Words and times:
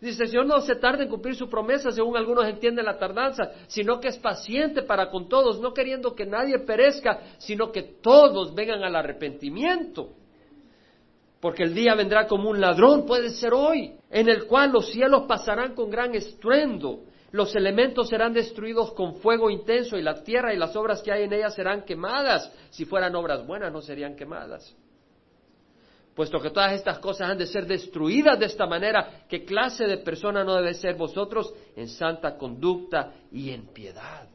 Dice, 0.00 0.22
el 0.22 0.28
Señor 0.28 0.46
no 0.46 0.60
se 0.60 0.76
tarda 0.76 1.02
en 1.02 1.08
cumplir 1.08 1.34
su 1.34 1.48
promesa, 1.48 1.90
según 1.90 2.16
algunos 2.16 2.46
entienden 2.46 2.84
la 2.84 2.98
tardanza, 2.98 3.50
sino 3.66 3.98
que 3.98 4.08
es 4.08 4.18
paciente 4.18 4.82
para 4.82 5.10
con 5.10 5.28
todos, 5.28 5.60
no 5.60 5.74
queriendo 5.74 6.14
que 6.14 6.24
nadie 6.24 6.60
perezca, 6.60 7.20
sino 7.38 7.72
que 7.72 7.82
todos 7.82 8.54
vengan 8.54 8.84
al 8.84 8.94
arrepentimiento. 8.94 10.10
Porque 11.40 11.64
el 11.64 11.74
día 11.74 11.94
vendrá 11.96 12.28
como 12.28 12.48
un 12.50 12.60
ladrón, 12.60 13.06
puede 13.06 13.30
ser 13.30 13.52
hoy, 13.52 13.92
en 14.10 14.28
el 14.28 14.46
cual 14.46 14.70
los 14.72 14.90
cielos 14.90 15.24
pasarán 15.26 15.74
con 15.74 15.90
gran 15.90 16.14
estruendo, 16.14 17.00
los 17.32 17.54
elementos 17.56 18.08
serán 18.08 18.32
destruidos 18.32 18.92
con 18.92 19.16
fuego 19.16 19.50
intenso 19.50 19.96
y 19.96 20.02
la 20.02 20.22
tierra 20.22 20.54
y 20.54 20.56
las 20.56 20.74
obras 20.76 21.02
que 21.02 21.12
hay 21.12 21.24
en 21.24 21.32
ella 21.32 21.50
serán 21.50 21.82
quemadas. 21.82 22.52
Si 22.70 22.84
fueran 22.84 23.14
obras 23.16 23.46
buenas 23.46 23.72
no 23.72 23.82
serían 23.82 24.16
quemadas 24.16 24.74
puesto 26.18 26.40
que 26.40 26.50
todas 26.50 26.72
estas 26.72 26.98
cosas 26.98 27.30
han 27.30 27.38
de 27.38 27.46
ser 27.46 27.64
destruidas 27.64 28.36
de 28.40 28.46
esta 28.46 28.66
manera, 28.66 29.22
¿qué 29.28 29.44
clase 29.44 29.84
de 29.86 29.98
persona 29.98 30.42
no 30.42 30.56
debe 30.56 30.74
ser 30.74 30.96
vosotros 30.96 31.54
en 31.76 31.86
santa 31.86 32.36
conducta 32.36 33.12
y 33.30 33.50
en 33.50 33.68
piedad? 33.68 34.28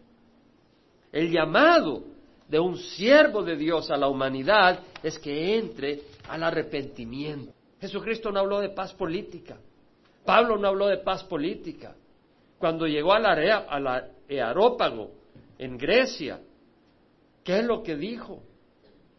El 1.11 1.29
llamado 1.29 2.05
de 2.47 2.57
un 2.57 2.77
siervo 2.77 3.43
de 3.43 3.57
Dios 3.57 3.91
a 3.91 3.97
la 3.97 4.07
humanidad 4.07 4.79
es 5.03 5.19
que 5.19 5.57
entre 5.57 6.03
al 6.29 6.43
arrepentimiento. 6.43 7.51
Jesucristo 7.81 8.31
no 8.31 8.39
habló 8.39 8.61
de 8.61 8.69
paz 8.69 8.93
política. 8.93 9.57
Pablo 10.23 10.57
no 10.57 10.69
habló 10.69 10.87
de 10.87 10.99
paz 10.99 11.25
política. 11.25 11.93
Cuando 12.59 12.87
llegó 12.87 13.11
a 13.11 13.19
la, 13.19 13.33
a 13.57 13.79
la 13.81 14.07
Aerópago 14.29 15.11
en 15.57 15.77
Grecia, 15.77 16.39
¿qué 17.43 17.59
es 17.59 17.65
lo 17.65 17.83
que 17.83 17.97
dijo? 17.97 18.41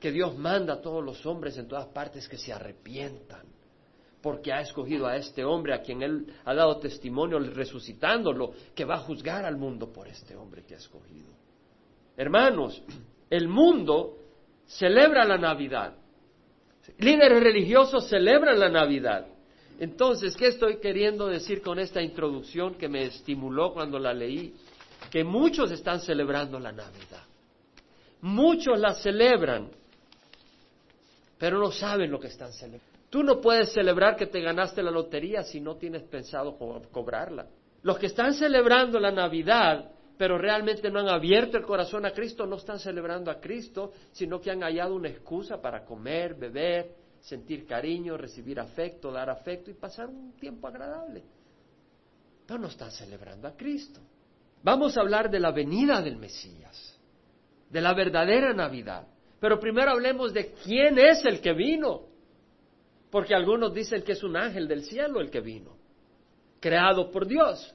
Que 0.05 0.13
Dios 0.13 0.37
manda 0.37 0.75
a 0.75 0.81
todos 0.83 1.03
los 1.03 1.25
hombres 1.25 1.57
en 1.57 1.67
todas 1.67 1.87
partes 1.87 2.29
que 2.29 2.37
se 2.37 2.53
arrepientan, 2.53 3.47
porque 4.21 4.53
ha 4.53 4.61
escogido 4.61 5.07
a 5.07 5.17
este 5.17 5.43
hombre 5.47 5.73
a 5.73 5.81
quien 5.81 6.03
Él 6.03 6.27
ha 6.45 6.53
dado 6.53 6.79
testimonio 6.79 7.39
resucitándolo, 7.39 8.53
que 8.75 8.85
va 8.85 8.97
a 8.97 8.99
juzgar 8.99 9.47
al 9.47 9.57
mundo 9.57 9.91
por 9.91 10.07
este 10.07 10.37
hombre 10.37 10.63
que 10.63 10.75
ha 10.75 10.77
escogido. 10.77 11.31
Hermanos, 12.19 12.83
el 13.31 13.49
mundo 13.49 14.19
celebra 14.67 15.25
la 15.25 15.39
Navidad. 15.39 15.95
Líderes 16.99 17.43
religiosos 17.43 18.07
celebran 18.07 18.61
la 18.61 18.69
Navidad. 18.69 19.27
Entonces, 19.79 20.37
¿qué 20.37 20.49
estoy 20.49 20.81
queriendo 20.81 21.29
decir 21.29 21.63
con 21.63 21.79
esta 21.79 22.03
introducción 22.03 22.75
que 22.75 22.91
me 22.91 23.07
estimuló 23.07 23.73
cuando 23.73 23.99
la 23.99 24.13
leí? 24.13 24.55
Que 25.11 25.25
muchos 25.25 25.71
están 25.71 26.01
celebrando 26.01 26.61
la 26.61 26.73
Navidad. 26.73 27.25
Muchos 28.21 28.79
la 28.79 28.93
celebran 28.93 29.71
pero 31.45 31.59
no 31.59 31.71
saben 31.71 32.11
lo 32.11 32.19
que 32.19 32.29
están 32.29 32.55
celebrando. 32.55 32.99
Tú 33.11 33.23
no 33.23 33.39
puedes 33.39 33.71
celebrar 33.71 34.17
que 34.17 34.29
te 34.29 34.41
ganaste 34.41 34.83
la 34.83 34.91
lotería 34.91 35.43
si 35.43 35.61
no 35.61 35.77
tienes 35.77 36.03
pensado 36.05 36.57
cobrarla. 36.91 37.47
Los 37.83 37.99
que 37.99 38.07
están 38.07 38.33
celebrando 38.33 38.99
la 38.99 39.11
Navidad, 39.11 39.93
pero 40.17 40.39
realmente 40.39 40.91
no 40.91 41.01
han 41.01 41.09
abierto 41.11 41.59
el 41.59 41.65
corazón 41.65 42.07
a 42.07 42.13
Cristo, 42.13 42.47
no 42.47 42.57
están 42.57 42.79
celebrando 42.79 43.31
a 43.31 43.41
Cristo, 43.41 43.93
sino 44.11 44.41
que 44.41 44.53
han 44.53 44.63
hallado 44.63 44.95
una 44.95 45.11
excusa 45.11 45.61
para 45.61 45.85
comer, 45.85 46.35
beber, 46.35 46.95
sentir 47.21 47.67
cariño, 47.67 48.17
recibir 48.17 48.59
afecto, 48.59 49.13
dar 49.13 49.29
afecto 49.29 49.71
y 49.71 49.75
pasar 49.75 50.07
un 50.07 50.33
tiempo 50.39 50.67
agradable. 50.67 51.25
Pero 52.47 52.59
no 52.59 52.69
están 52.69 52.91
celebrando 52.91 53.49
a 53.49 53.55
Cristo. 53.55 54.01
Vamos 54.63 54.97
a 54.97 55.03
hablar 55.03 55.31
de 55.31 55.41
la 55.41 55.53
venida 55.53 56.01
del 56.01 56.17
Mesías, 56.17 56.99
de 57.69 57.83
la 57.83 57.93
verdadera 57.93 58.55
Navidad. 58.55 59.09
Pero 59.45 59.61
primero 59.61 59.91
hablemos 59.91 60.33
de 60.33 60.55
quién 60.55 60.99
es 60.99 61.23
el 61.27 61.43
que 61.43 61.53
vino. 61.53 62.07
Porque 63.11 63.35
algunos 63.35 63.75
dicen 63.75 64.01
que 64.01 64.13
es 64.13 64.23
un 64.23 64.39
ángel 64.39 64.67
del 64.67 64.85
cielo 64.85 65.21
el 65.21 65.31
que 65.31 65.43
vino, 65.43 65.77
creado 66.59 67.11
por 67.11 67.27
Dios. 67.27 67.75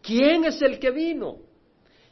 ¿Quién 0.00 0.46
es 0.46 0.62
el 0.62 0.78
que 0.78 0.90
vino? 0.90 1.40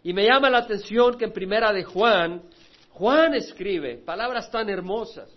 Y 0.03 0.13
me 0.13 0.27
llama 0.27 0.51
la 0.51 0.59
atención 0.59 1.17
que 1.17 1.25
en 1.25 1.33
primera 1.33 1.73
de 1.73 1.85
Juan, 1.85 2.43
Juan 2.91 3.33
escribe 3.33 3.97
palabras 3.97 4.51
tan 4.51 4.69
hermosas. 4.69 5.35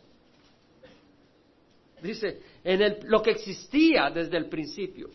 Dice, 2.02 2.42
en 2.62 3.10
lo 3.10 3.22
que 3.22 3.32
existía 3.32 4.10
desde 4.14 4.36
el 4.36 4.50
principio. 4.50 5.10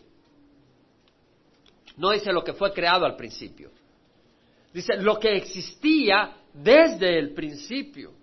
No 1.95 2.09
dice 2.09 2.33
lo 2.33 2.43
que 2.43 2.53
fue 2.53 2.73
creado 2.73 3.05
al 3.05 3.15
principio. 3.15 3.69
Dice, 4.73 4.97
lo 4.97 5.19
que 5.19 5.35
existía 5.35 6.38
desde 6.53 7.17
el 7.17 7.33
principio. 7.33 8.13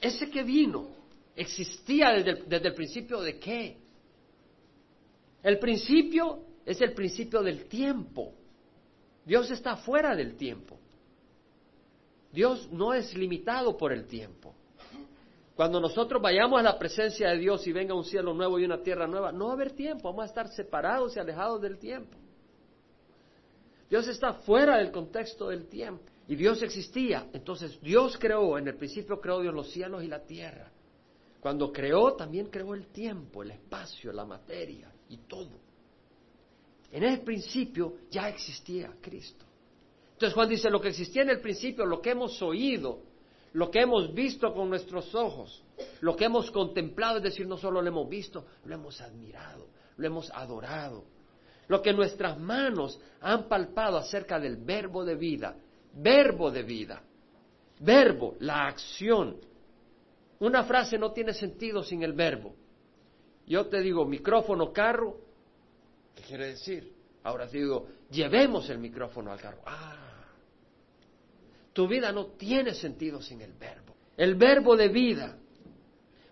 Ese 0.00 0.30
que 0.30 0.42
vino 0.42 0.88
existía 1.36 2.10
desde 2.12 2.68
el, 2.68 2.74
principio 2.74 3.20
de 3.20 3.38
qué? 3.38 3.76
El 5.42 5.58
principio 5.58 6.40
es 6.64 6.80
el 6.80 6.92
principio 6.92 7.42
del 7.42 7.66
tiempo. 7.66 8.32
Dios 9.24 9.50
está 9.50 9.76
fuera 9.76 10.14
del 10.16 10.36
tiempo. 10.36 10.78
Dios 12.32 12.68
no 12.72 12.94
es 12.94 13.14
limitado 13.14 13.76
por 13.76 13.92
el 13.92 14.06
tiempo. 14.06 14.54
Cuando 15.54 15.80
nosotros 15.80 16.20
vayamos 16.20 16.58
a 16.58 16.62
la 16.62 16.78
presencia 16.78 17.28
de 17.30 17.38
Dios 17.38 17.66
y 17.66 17.72
venga 17.72 17.94
un 17.94 18.04
cielo 18.04 18.32
nuevo 18.32 18.58
y 18.58 18.64
una 18.64 18.82
tierra 18.82 19.06
nueva, 19.06 19.32
no 19.32 19.46
va 19.46 19.50
a 19.52 19.54
haber 19.54 19.72
tiempo, 19.72 20.08
vamos 20.08 20.24
a 20.24 20.26
estar 20.26 20.48
separados 20.48 21.14
y 21.14 21.20
alejados 21.20 21.60
del 21.60 21.78
tiempo. 21.78 22.16
Dios 23.90 24.08
está 24.08 24.32
fuera 24.32 24.78
del 24.78 24.90
contexto 24.90 25.48
del 25.48 25.68
tiempo. 25.68 26.11
Y 26.32 26.36
Dios 26.36 26.62
existía. 26.62 27.28
Entonces 27.34 27.78
Dios 27.82 28.16
creó, 28.18 28.56
en 28.56 28.66
el 28.66 28.76
principio 28.76 29.20
creó 29.20 29.42
Dios 29.42 29.52
los 29.52 29.70
cielos 29.70 30.02
y 30.02 30.06
la 30.06 30.24
tierra. 30.24 30.72
Cuando 31.38 31.70
creó, 31.70 32.14
también 32.14 32.46
creó 32.46 32.72
el 32.72 32.86
tiempo, 32.86 33.42
el 33.42 33.50
espacio, 33.50 34.14
la 34.14 34.24
materia 34.24 34.90
y 35.10 35.18
todo. 35.28 35.60
En 36.90 37.02
el 37.02 37.20
principio 37.20 37.96
ya 38.10 38.30
existía 38.30 38.94
Cristo. 38.98 39.44
Entonces 40.14 40.32
Juan 40.32 40.48
dice, 40.48 40.70
lo 40.70 40.80
que 40.80 40.88
existía 40.88 41.20
en 41.20 41.28
el 41.28 41.40
principio, 41.42 41.84
lo 41.84 42.00
que 42.00 42.12
hemos 42.12 42.40
oído, 42.40 43.02
lo 43.52 43.70
que 43.70 43.80
hemos 43.80 44.14
visto 44.14 44.54
con 44.54 44.70
nuestros 44.70 45.14
ojos, 45.14 45.62
lo 46.00 46.16
que 46.16 46.24
hemos 46.24 46.50
contemplado, 46.50 47.18
es 47.18 47.24
decir, 47.24 47.46
no 47.46 47.58
solo 47.58 47.82
lo 47.82 47.88
hemos 47.88 48.08
visto, 48.08 48.46
lo 48.64 48.74
hemos 48.74 49.02
admirado, 49.02 49.68
lo 49.98 50.06
hemos 50.06 50.30
adorado, 50.30 51.04
lo 51.68 51.82
que 51.82 51.92
nuestras 51.92 52.38
manos 52.38 52.98
han 53.20 53.50
palpado 53.50 53.98
acerca 53.98 54.40
del 54.40 54.56
verbo 54.56 55.04
de 55.04 55.14
vida, 55.14 55.56
verbo 55.94 56.50
de 56.50 56.62
vida, 56.62 57.02
verbo, 57.80 58.36
la 58.40 58.66
acción. 58.66 59.38
Una 60.40 60.64
frase 60.64 60.98
no 60.98 61.12
tiene 61.12 61.34
sentido 61.34 61.82
sin 61.82 62.02
el 62.02 62.12
verbo. 62.12 62.54
Yo 63.46 63.66
te 63.66 63.80
digo 63.80 64.04
micrófono, 64.04 64.72
carro, 64.72 65.18
¿qué 66.14 66.22
quiere 66.22 66.48
decir? 66.48 66.92
Ahora 67.24 67.46
te 67.46 67.58
digo, 67.58 67.86
llevemos 68.10 68.68
el 68.70 68.78
micrófono 68.78 69.32
al 69.32 69.40
carro. 69.40 69.62
Ah, 69.66 70.26
tu 71.72 71.88
vida 71.88 72.12
no 72.12 72.26
tiene 72.26 72.74
sentido 72.74 73.20
sin 73.22 73.40
el 73.40 73.52
verbo. 73.52 73.94
El 74.16 74.34
verbo 74.34 74.76
de 74.76 74.88
vida, 74.88 75.38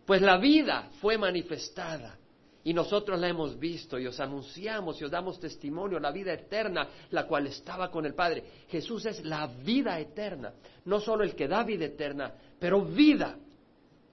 pues 0.04 0.20
la 0.20 0.38
vida 0.38 0.90
fue 1.00 1.16
manifestada 1.16 2.19
y 2.62 2.74
nosotros 2.74 3.18
la 3.18 3.28
hemos 3.28 3.58
visto 3.58 3.98
y 3.98 4.06
os 4.06 4.20
anunciamos 4.20 5.00
y 5.00 5.04
os 5.04 5.10
damos 5.10 5.40
testimonio, 5.40 5.98
la 5.98 6.12
vida 6.12 6.32
eterna, 6.32 6.88
la 7.10 7.26
cual 7.26 7.46
estaba 7.46 7.90
con 7.90 8.04
el 8.04 8.14
Padre. 8.14 8.44
Jesús 8.68 9.06
es 9.06 9.24
la 9.24 9.46
vida 9.46 9.98
eterna, 9.98 10.52
no 10.84 11.00
solo 11.00 11.24
el 11.24 11.34
que 11.34 11.48
da 11.48 11.62
vida 11.64 11.86
eterna, 11.86 12.34
pero 12.58 12.84
vida. 12.84 13.38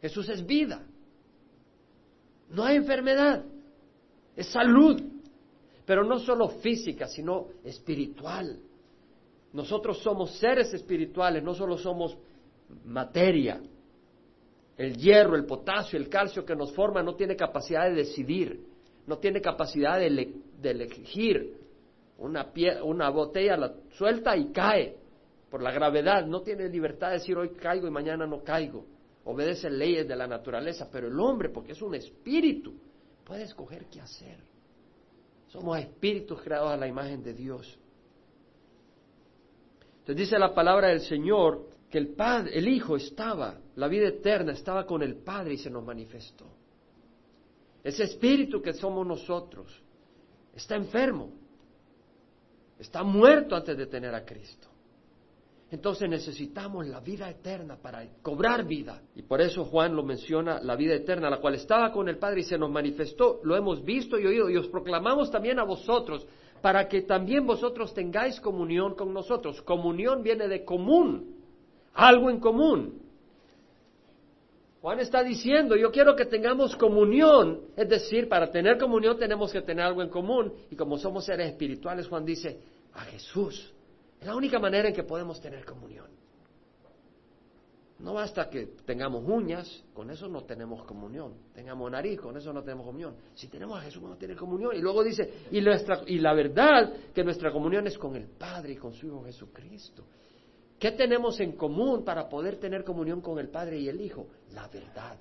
Jesús 0.01 0.29
es 0.29 0.45
vida. 0.45 0.85
No 2.49 2.63
hay 2.63 2.77
enfermedad, 2.77 3.43
es 4.35 4.47
salud, 4.47 5.01
pero 5.85 6.05
no 6.05 6.19
solo 6.19 6.47
física, 6.47 7.07
sino 7.07 7.47
espiritual. 7.65 8.59
Nosotros 9.51 9.99
somos 9.99 10.37
seres 10.37 10.73
espirituales, 10.73 11.43
no 11.43 11.53
solo 11.53 11.77
somos 11.77 12.17
materia. 12.85 13.61
El 14.77 14.95
hierro, 14.95 15.35
el 15.35 15.45
potasio, 15.45 15.97
el 15.97 16.07
calcio 16.07 16.45
que 16.45 16.55
nos 16.55 16.71
forma 16.73 17.01
no 17.01 17.15
tiene 17.15 17.35
capacidad 17.35 17.85
de 17.89 17.95
decidir, 17.95 18.63
no 19.07 19.17
tiene 19.17 19.41
capacidad 19.41 19.99
de, 19.99 20.07
elegir. 20.63 21.57
Una, 22.19 22.51
una 22.83 23.09
botella 23.09 23.57
la 23.57 23.73
suelta 23.91 24.35
y 24.37 24.51
cae 24.51 24.95
por 25.49 25.61
la 25.61 25.71
gravedad, 25.71 26.25
no 26.25 26.41
tiene 26.41 26.67
libertad 26.67 27.09
de 27.09 27.13
decir 27.13 27.37
hoy 27.37 27.49
caigo 27.49 27.87
y 27.87 27.91
mañana 27.91 28.27
no 28.27 28.43
caigo. 28.43 28.85
Obedece 29.25 29.69
leyes 29.69 30.07
de 30.07 30.15
la 30.15 30.27
naturaleza, 30.27 30.87
pero 30.91 31.07
el 31.07 31.19
hombre, 31.19 31.49
porque 31.49 31.73
es 31.73 31.81
un 31.81 31.95
espíritu, 31.95 32.73
puede 33.23 33.43
escoger 33.43 33.85
qué 33.85 33.99
hacer. 33.99 34.37
Somos 35.47 35.79
espíritus 35.79 36.41
creados 36.41 36.71
a 36.71 36.77
la 36.77 36.87
imagen 36.87 37.23
de 37.23 37.33
Dios. 37.33 37.79
Entonces 39.99 40.15
dice 40.15 40.39
la 40.39 40.53
palabra 40.53 40.89
del 40.89 41.01
Señor 41.01 41.67
que 41.89 41.97
el 41.97 42.09
Padre, 42.09 42.57
el 42.57 42.67
Hijo 42.67 42.95
estaba, 42.95 43.59
la 43.77 43.87
vida 43.87 44.07
eterna 44.07 44.53
estaba 44.53 44.85
con 44.85 45.03
el 45.03 45.17
Padre 45.17 45.53
y 45.53 45.57
se 45.57 45.69
nos 45.69 45.85
manifestó. 45.85 46.45
Ese 47.83 48.03
espíritu 48.03 48.59
que 48.59 48.73
somos 48.73 49.05
nosotros 49.05 49.71
está 50.53 50.75
enfermo, 50.75 51.29
está 52.79 53.03
muerto 53.03 53.55
antes 53.55 53.77
de 53.77 53.85
tener 53.85 54.13
a 54.13 54.25
Cristo. 54.25 54.67
entonces 55.69 56.09
necesitamos 56.09 56.87
la 56.87 57.01
vida 57.01 57.29
eterna 57.29 57.75
para 57.75 58.03
cobrar 58.21 58.65
vida. 58.65 59.01
Y 59.15 59.21
por 59.21 59.41
eso 59.41 59.65
Juan 59.65 59.95
lo 59.95 60.01
menciona, 60.01 60.59
la 60.61 60.75
vida 60.75 60.95
eterna, 60.95 61.29
la 61.29 61.39
cual 61.39 61.55
estaba 61.55 61.91
con 61.91 62.09
el 62.09 62.17
Padre 62.17 62.39
y 62.39 62.43
se 62.43 62.57
nos 62.57 62.71
manifestó, 62.71 63.41
lo 63.43 63.55
hemos 63.55 63.83
visto 63.83 64.17
y 64.17 64.25
oído, 64.25 64.49
y 64.49 64.57
os 64.57 64.69
proclamamos 64.69 65.29
también 65.29 65.59
a 65.59 65.63
vosotros, 65.63 66.25
para 66.61 66.87
que 66.87 67.03
también 67.03 67.45
vosotros 67.45 67.93
tengáis 67.93 68.39
comunión 68.39 68.95
con 68.95 69.13
nosotros. 69.13 69.61
Comunión 69.61 70.23
viene 70.23 70.47
de 70.47 70.65
común, 70.65 71.35
algo 71.93 72.31
en 72.31 72.39
común. 72.39 73.06
Juan 74.87 75.01
está 75.01 75.21
diciendo, 75.21 75.75
yo 75.75 75.91
quiero 75.91 76.15
que 76.15 76.27
tengamos 76.27 76.73
comunión, 76.77 77.59
es 77.75 77.89
decir, 77.89 78.29
para 78.29 78.49
tener 78.49 78.77
comunión 78.77 79.19
tenemos 79.19 79.51
que 79.51 79.61
tener 79.61 79.83
algo 79.83 80.01
en 80.01 80.07
común, 80.07 80.53
y 80.71 80.77
como 80.77 80.97
somos 80.97 81.25
seres 81.25 81.49
espirituales, 81.49 82.07
Juan 82.07 82.23
dice, 82.23 82.57
a 82.93 83.01
Jesús 83.01 83.73
es 84.17 84.25
la 84.25 84.33
única 84.33 84.59
manera 84.59 84.87
en 84.87 84.95
que 84.95 85.03
podemos 85.03 85.41
tener 85.41 85.65
comunión. 85.65 86.05
No 87.99 88.13
basta 88.13 88.49
que 88.49 88.67
tengamos 88.85 89.25
uñas, 89.27 89.83
con 89.93 90.09
eso 90.09 90.29
no 90.29 90.45
tenemos 90.45 90.85
comunión. 90.85 91.33
Tengamos 91.53 91.91
nariz, 91.91 92.21
con 92.21 92.37
eso 92.37 92.53
no 92.53 92.63
tenemos 92.63 92.85
comunión. 92.85 93.13
Si 93.35 93.49
tenemos 93.49 93.77
a 93.77 93.81
Jesús, 93.81 94.01
vamos 94.01 94.15
a 94.15 94.19
tener 94.21 94.37
comunión. 94.37 94.73
Y 94.73 94.79
luego 94.79 95.03
dice, 95.03 95.47
y, 95.51 95.59
nuestra, 95.59 96.03
y 96.07 96.19
la 96.19 96.33
verdad, 96.33 96.93
que 97.13 97.25
nuestra 97.25 97.51
comunión 97.51 97.87
es 97.87 97.97
con 97.97 98.15
el 98.15 98.27
Padre 98.27 98.71
y 98.71 98.75
con 98.77 98.93
su 98.93 99.07
Hijo 99.07 99.25
Jesucristo. 99.25 100.05
¿Qué 100.79 100.91
tenemos 100.91 101.39
en 101.39 101.53
común 101.53 102.03
para 102.03 102.29
poder 102.29 102.59
tener 102.59 102.83
comunión 102.83 103.21
con 103.21 103.39
el 103.39 103.49
Padre 103.49 103.79
y 103.79 103.89
el 103.89 103.99
Hijo? 103.99 104.27
La 104.53 104.67
verdad. 104.67 105.17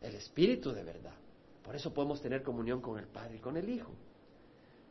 El 0.00 0.14
Espíritu 0.14 0.72
de 0.72 0.84
verdad. 0.84 1.14
Por 1.62 1.74
eso 1.74 1.92
podemos 1.92 2.20
tener 2.20 2.42
comunión 2.42 2.80
con 2.80 2.98
el 2.98 3.08
Padre 3.08 3.36
y 3.36 3.40
con 3.40 3.56
el 3.56 3.68
Hijo. 3.68 3.92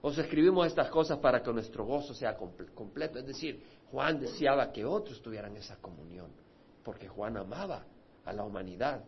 Os 0.01 0.17
escribimos 0.17 0.67
estas 0.67 0.89
cosas 0.89 1.19
para 1.19 1.41
que 1.41 1.51
nuestro 1.53 1.85
gozo 1.85 2.13
sea 2.13 2.35
completo. 2.35 3.17
Es 3.17 3.25
decir, 3.25 3.63
Juan 3.91 4.19
deseaba 4.19 4.71
que 4.71 4.83
otros 4.83 5.21
tuvieran 5.21 5.55
esa 5.55 5.77
comunión, 5.77 6.31
porque 6.83 7.07
Juan 7.07 7.37
amaba 7.37 7.85
a 8.25 8.33
la 8.33 8.43
humanidad 8.43 9.03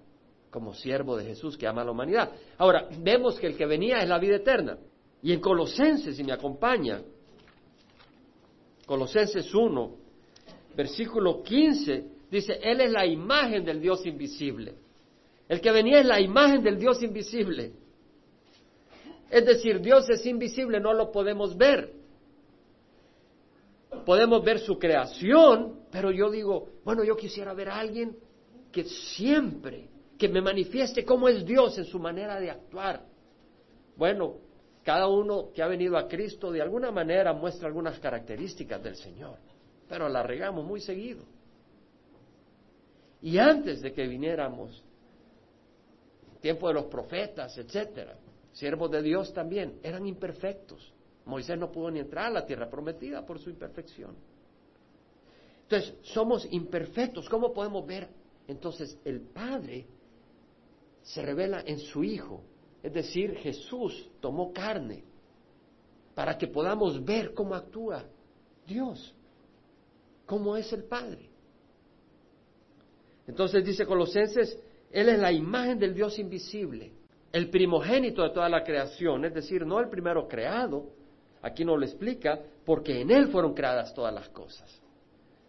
como 0.49 0.73
siervo 0.73 1.17
de 1.17 1.25
Jesús 1.25 1.57
que 1.57 1.67
ama 1.67 1.81
a 1.81 1.85
la 1.85 1.91
humanidad. 1.91 2.31
Ahora, 2.57 2.87
vemos 2.99 3.37
que 3.37 3.47
el 3.47 3.57
que 3.57 3.65
venía 3.65 3.99
es 3.99 4.07
la 4.07 4.17
vida 4.17 4.37
eterna. 4.37 4.77
Y 5.21 5.33
en 5.33 5.41
Colosenses, 5.41 6.15
si 6.15 6.23
me 6.23 6.31
acompaña, 6.31 7.01
Colosenses 8.87 9.53
1, 9.53 9.95
versículo 10.75 11.43
15, 11.43 12.05
dice, 12.31 12.57
Él 12.63 12.79
es 12.79 12.89
la 12.89 13.05
imagen 13.05 13.65
del 13.65 13.81
Dios 13.81 14.05
invisible. 14.05 14.75
El 15.49 15.59
que 15.59 15.71
venía 15.71 15.99
es 15.99 16.05
la 16.05 16.21
imagen 16.21 16.63
del 16.63 16.79
Dios 16.79 17.03
invisible. 17.03 17.73
Es 19.29 19.45
decir, 19.45 19.81
Dios 19.81 20.09
es 20.09 20.25
invisible, 20.25 20.79
no 20.79 20.93
lo 20.93 21.11
podemos 21.11 21.57
ver. 21.57 21.91
Podemos 24.05 24.41
ver 24.41 24.59
su 24.59 24.79
creación, 24.79 25.81
pero 25.91 26.09
yo 26.11 26.31
digo, 26.31 26.69
bueno, 26.85 27.03
yo 27.03 27.17
quisiera 27.17 27.53
ver 27.53 27.67
a 27.67 27.79
alguien 27.79 28.17
que 28.71 28.85
siempre, 28.85 29.89
que 30.17 30.29
me 30.29 30.41
manifieste 30.41 31.03
cómo 31.03 31.27
es 31.27 31.45
Dios 31.45 31.77
en 31.77 31.83
su 31.83 31.99
manera 31.99 32.39
de 32.39 32.51
actuar. 32.51 33.03
Bueno, 33.97 34.35
cada 34.87 35.09
uno 35.09 35.51
que 35.53 35.61
ha 35.61 35.67
venido 35.67 35.97
a 35.97 36.07
Cristo 36.07 36.49
de 36.49 36.61
alguna 36.61 36.91
manera 36.91 37.33
muestra 37.33 37.67
algunas 37.67 37.99
características 37.99 38.81
del 38.81 38.95
Señor, 38.95 39.37
pero 39.85 40.07
la 40.07 40.23
regamos 40.23 40.65
muy 40.65 40.79
seguido. 40.79 41.25
Y 43.21 43.37
antes 43.37 43.81
de 43.81 43.91
que 43.91 44.07
viniéramos, 44.07 44.81
tiempo 46.39 46.69
de 46.69 46.75
los 46.75 46.85
profetas, 46.85 47.57
etcétera, 47.57 48.15
siervos 48.53 48.89
de 48.89 49.01
Dios 49.01 49.33
también, 49.33 49.77
eran 49.83 50.07
imperfectos. 50.07 50.93
Moisés 51.25 51.59
no 51.59 51.69
pudo 51.69 51.91
ni 51.91 51.99
entrar 51.99 52.27
a 52.27 52.29
la 52.29 52.45
tierra 52.45 52.69
prometida 52.69 53.25
por 53.25 53.39
su 53.39 53.49
imperfección. 53.49 54.15
Entonces, 55.63 55.95
somos 56.03 56.47
imperfectos. 56.49 57.27
¿Cómo 57.27 57.51
podemos 57.51 57.85
ver? 57.85 58.07
Entonces, 58.47 58.97
el 59.03 59.19
Padre 59.19 59.85
se 61.01 61.21
revela 61.21 61.61
en 61.65 61.77
su 61.77 62.05
Hijo. 62.05 62.41
Es 62.87 62.93
decir, 62.93 63.35
Jesús 63.35 64.09
tomó 64.21 64.53
carne 64.53 65.03
para 66.15 66.37
que 66.37 66.47
podamos 66.47 67.03
ver 67.03 67.33
cómo 67.33 67.53
actúa 67.53 68.05
Dios, 68.65 69.13
cómo 70.25 70.55
es 70.55 70.71
el 70.71 70.85
Padre. 70.85 71.29
Entonces 73.27 73.65
dice 73.65 73.85
Colosenses, 73.85 74.57
Él 74.89 75.09
es 75.09 75.19
la 75.19 75.33
imagen 75.33 75.77
del 75.77 75.93
Dios 75.93 76.17
invisible 76.17 76.93
el 77.33 77.49
primogénito 77.49 78.23
de 78.23 78.29
toda 78.29 78.47
la 78.47 78.63
creación, 78.63 79.25
es 79.25 79.33
decir, 79.33 79.65
no 79.65 79.81
el 79.81 79.89
primero 79.89 80.29
creado, 80.29 80.85
aquí 81.41 81.65
no 81.65 81.75
lo 81.75 81.83
explica, 81.83 82.39
porque 82.65 83.01
en 83.01 83.11
Él 83.11 83.27
fueron 83.27 83.53
creadas 83.53 83.93
todas 83.93 84.13
las 84.13 84.29
cosas, 84.29 84.81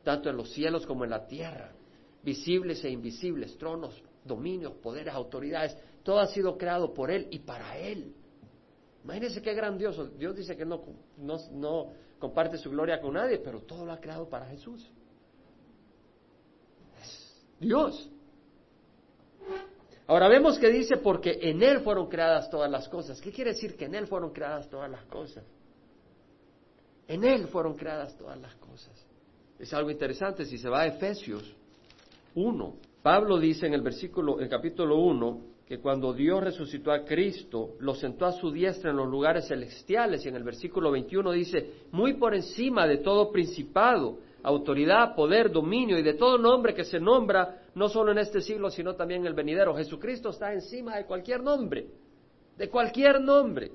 tanto 0.02 0.28
en 0.28 0.36
los 0.36 0.50
cielos 0.50 0.84
como 0.84 1.04
en 1.04 1.10
la 1.10 1.28
tierra, 1.28 1.70
visibles 2.24 2.84
e 2.84 2.90
invisibles, 2.90 3.56
tronos, 3.58 4.02
dominios, 4.28 4.74
poderes, 4.74 5.12
autoridades, 5.12 5.76
todo 6.04 6.20
ha 6.20 6.26
sido 6.28 6.56
creado 6.56 6.94
por 6.94 7.10
Él 7.10 7.26
y 7.30 7.40
para 7.40 7.76
Él. 7.78 8.14
Imagínense 9.04 9.42
qué 9.42 9.54
grandioso. 9.54 10.06
Dios 10.06 10.36
dice 10.36 10.56
que 10.56 10.64
no, 10.64 10.84
no, 11.16 11.92
comparte 12.18 12.58
su 12.58 12.70
gloria 12.70 13.00
con 13.00 13.14
nadie, 13.14 13.38
pero 13.38 13.62
todo 13.62 13.84
lo 13.84 13.92
ha 13.92 14.00
creado 14.00 14.28
para 14.28 14.46
Jesús. 14.46 14.88
Dios. 17.58 18.10
Ahora 20.06 20.28
vemos 20.28 20.58
que 20.58 20.70
dice 20.70 20.98
porque 20.98 21.38
en 21.42 21.62
Él 21.62 21.80
fueron 21.80 22.08
creadas 22.08 22.48
todas 22.48 22.70
las 22.70 22.88
cosas. 22.88 23.20
¿Qué 23.20 23.32
quiere 23.32 23.52
decir 23.52 23.76
que 23.76 23.86
en 23.86 23.94
Él 23.94 24.06
fueron 24.06 24.32
creadas 24.32 24.68
todas 24.68 24.90
las 24.90 25.04
cosas? 25.06 25.44
En 27.06 27.24
Él 27.24 27.48
fueron 27.48 27.74
creadas 27.74 28.16
todas 28.16 28.38
las 28.38 28.54
cosas. 28.56 28.92
Es 29.58 29.72
algo 29.74 29.90
interesante. 29.90 30.44
Si 30.44 30.58
se 30.58 30.68
va 30.68 30.82
a 30.82 30.86
Efesios 30.86 31.54
1, 32.34 32.76
Pablo 33.02 33.38
dice 33.38 33.66
en 33.66 33.74
el 33.74 33.82
versículo, 33.82 34.40
en 34.40 34.48
capítulo 34.48 34.96
1, 34.98 35.40
que 35.68 35.80
cuando 35.80 36.14
Dios 36.14 36.42
resucitó 36.42 36.90
a 36.92 37.04
Cristo, 37.04 37.74
lo 37.80 37.94
sentó 37.94 38.24
a 38.24 38.32
su 38.32 38.50
diestra 38.50 38.90
en 38.90 38.96
los 38.96 39.08
lugares 39.08 39.48
celestiales. 39.48 40.24
Y 40.24 40.28
en 40.28 40.36
el 40.36 40.42
versículo 40.42 40.90
21 40.90 41.30
dice, 41.32 41.84
muy 41.92 42.14
por 42.14 42.34
encima 42.34 42.86
de 42.86 42.98
todo 42.98 43.30
principado, 43.30 44.18
autoridad, 44.42 45.14
poder, 45.14 45.52
dominio 45.52 45.98
y 45.98 46.02
de 46.02 46.14
todo 46.14 46.38
nombre 46.38 46.72
que 46.72 46.84
se 46.84 46.98
nombra, 46.98 47.66
no 47.74 47.90
solo 47.90 48.12
en 48.12 48.18
este 48.18 48.40
siglo, 48.40 48.70
sino 48.70 48.94
también 48.94 49.20
en 49.20 49.26
el 49.26 49.34
venidero. 49.34 49.76
Jesucristo 49.76 50.30
está 50.30 50.54
encima 50.54 50.96
de 50.96 51.04
cualquier 51.04 51.42
nombre, 51.42 51.86
de 52.56 52.70
cualquier 52.70 53.20
nombre. 53.20 53.70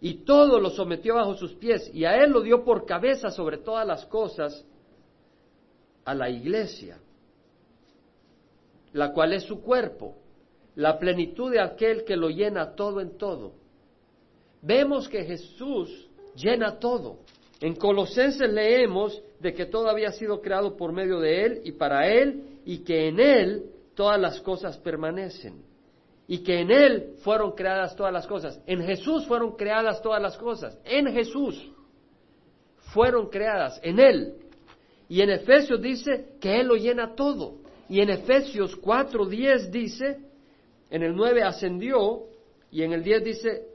Y 0.00 0.24
todo 0.24 0.60
lo 0.60 0.70
sometió 0.70 1.16
bajo 1.16 1.34
sus 1.34 1.54
pies 1.54 1.90
y 1.92 2.04
a 2.04 2.22
él 2.22 2.30
lo 2.30 2.40
dio 2.40 2.64
por 2.64 2.86
cabeza 2.86 3.30
sobre 3.30 3.58
todas 3.58 3.84
las 3.84 4.06
cosas 4.06 4.64
a 6.04 6.14
la 6.14 6.30
iglesia, 6.30 6.98
la 8.92 9.12
cual 9.12 9.32
es 9.32 9.44
su 9.44 9.60
cuerpo, 9.60 10.16
la 10.74 10.98
plenitud 10.98 11.50
de 11.50 11.60
aquel 11.60 12.04
que 12.04 12.16
lo 12.16 12.28
llena 12.28 12.74
todo 12.74 13.00
en 13.00 13.16
todo. 13.16 13.52
Vemos 14.62 15.08
que 15.08 15.24
Jesús 15.24 16.08
llena 16.34 16.78
todo. 16.78 17.18
En 17.60 17.74
Colosenses 17.74 18.50
leemos 18.50 19.22
de 19.38 19.52
que 19.52 19.66
todo 19.66 19.88
había 19.88 20.12
sido 20.12 20.40
creado 20.40 20.76
por 20.76 20.92
medio 20.92 21.20
de 21.20 21.44
Él 21.44 21.60
y 21.64 21.72
para 21.72 22.08
Él 22.08 22.60
y 22.64 22.78
que 22.78 23.08
en 23.08 23.20
Él 23.20 23.64
todas 23.94 24.18
las 24.20 24.40
cosas 24.40 24.78
permanecen. 24.78 25.62
Y 26.26 26.38
que 26.38 26.60
en 26.60 26.70
Él 26.70 27.14
fueron 27.22 27.52
creadas 27.52 27.96
todas 27.96 28.12
las 28.12 28.26
cosas. 28.26 28.60
En 28.66 28.82
Jesús 28.82 29.26
fueron 29.26 29.56
creadas 29.56 30.00
todas 30.00 30.22
las 30.22 30.38
cosas. 30.38 30.78
En 30.84 31.12
Jesús 31.12 31.70
fueron 32.92 33.28
creadas. 33.28 33.80
En 33.82 33.98
Él. 33.98 34.34
Y 35.08 35.22
en 35.22 35.30
Efesios 35.30 35.82
dice 35.82 36.36
que 36.40 36.60
Él 36.60 36.68
lo 36.68 36.76
llena 36.76 37.14
todo. 37.14 37.59
Y 37.90 38.00
en 38.00 38.08
Efesios 38.10 38.80
4.10 38.80 39.68
dice, 39.68 40.18
en 40.90 41.02
el 41.02 41.14
9 41.14 41.42
ascendió, 41.42 42.28
y 42.70 42.84
en 42.84 42.92
el 42.92 43.02
10 43.02 43.24
dice, 43.24 43.66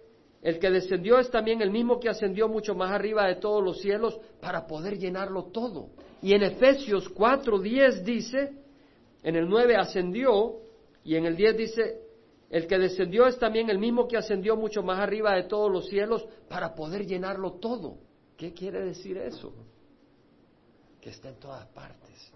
el 0.41 0.57
que 0.57 0.69
descendió 0.69 1.19
es 1.19 1.29
también 1.29 1.61
el 1.61 1.69
mismo 1.69 1.99
que 1.99 2.07
ascendió 2.07 2.47
mucho 2.47 2.75
más 2.75 2.91
arriba 2.91 3.27
de 3.27 3.35
todos 3.35 3.61
los 3.61 3.81
cielos 3.81 4.17
para 4.39 4.65
poder 4.67 4.97
llenarlo 4.97 5.51
todo. 5.51 5.89
Y 6.21 6.33
en 6.33 6.43
Efesios 6.43 7.13
4:10 7.13 8.03
dice, 8.03 8.53
en 9.21 9.35
el 9.35 9.49
9 9.49 9.75
ascendió 9.75 10.61
y 11.03 11.15
en 11.15 11.25
el 11.25 11.35
10 11.35 11.57
dice, 11.57 11.99
el 12.49 12.67
que 12.67 12.77
descendió 12.77 13.27
es 13.27 13.37
también 13.37 13.69
el 13.69 13.79
mismo 13.79 14.07
que 14.07 14.15
ascendió 14.15 14.55
mucho 14.55 14.81
más 14.81 14.97
arriba 14.97 15.35
de 15.35 15.43
todos 15.43 15.69
los 15.69 15.89
cielos 15.89 16.25
para 16.47 16.73
poder 16.73 17.05
llenarlo 17.05 17.59
todo. 17.59 17.97
¿Qué 18.37 18.53
quiere 18.53 18.79
decir 18.79 19.17
eso? 19.17 19.51
Que 21.01 21.09
está 21.09 21.27
en 21.27 21.35
todas 21.35 21.67
partes. 21.67 22.34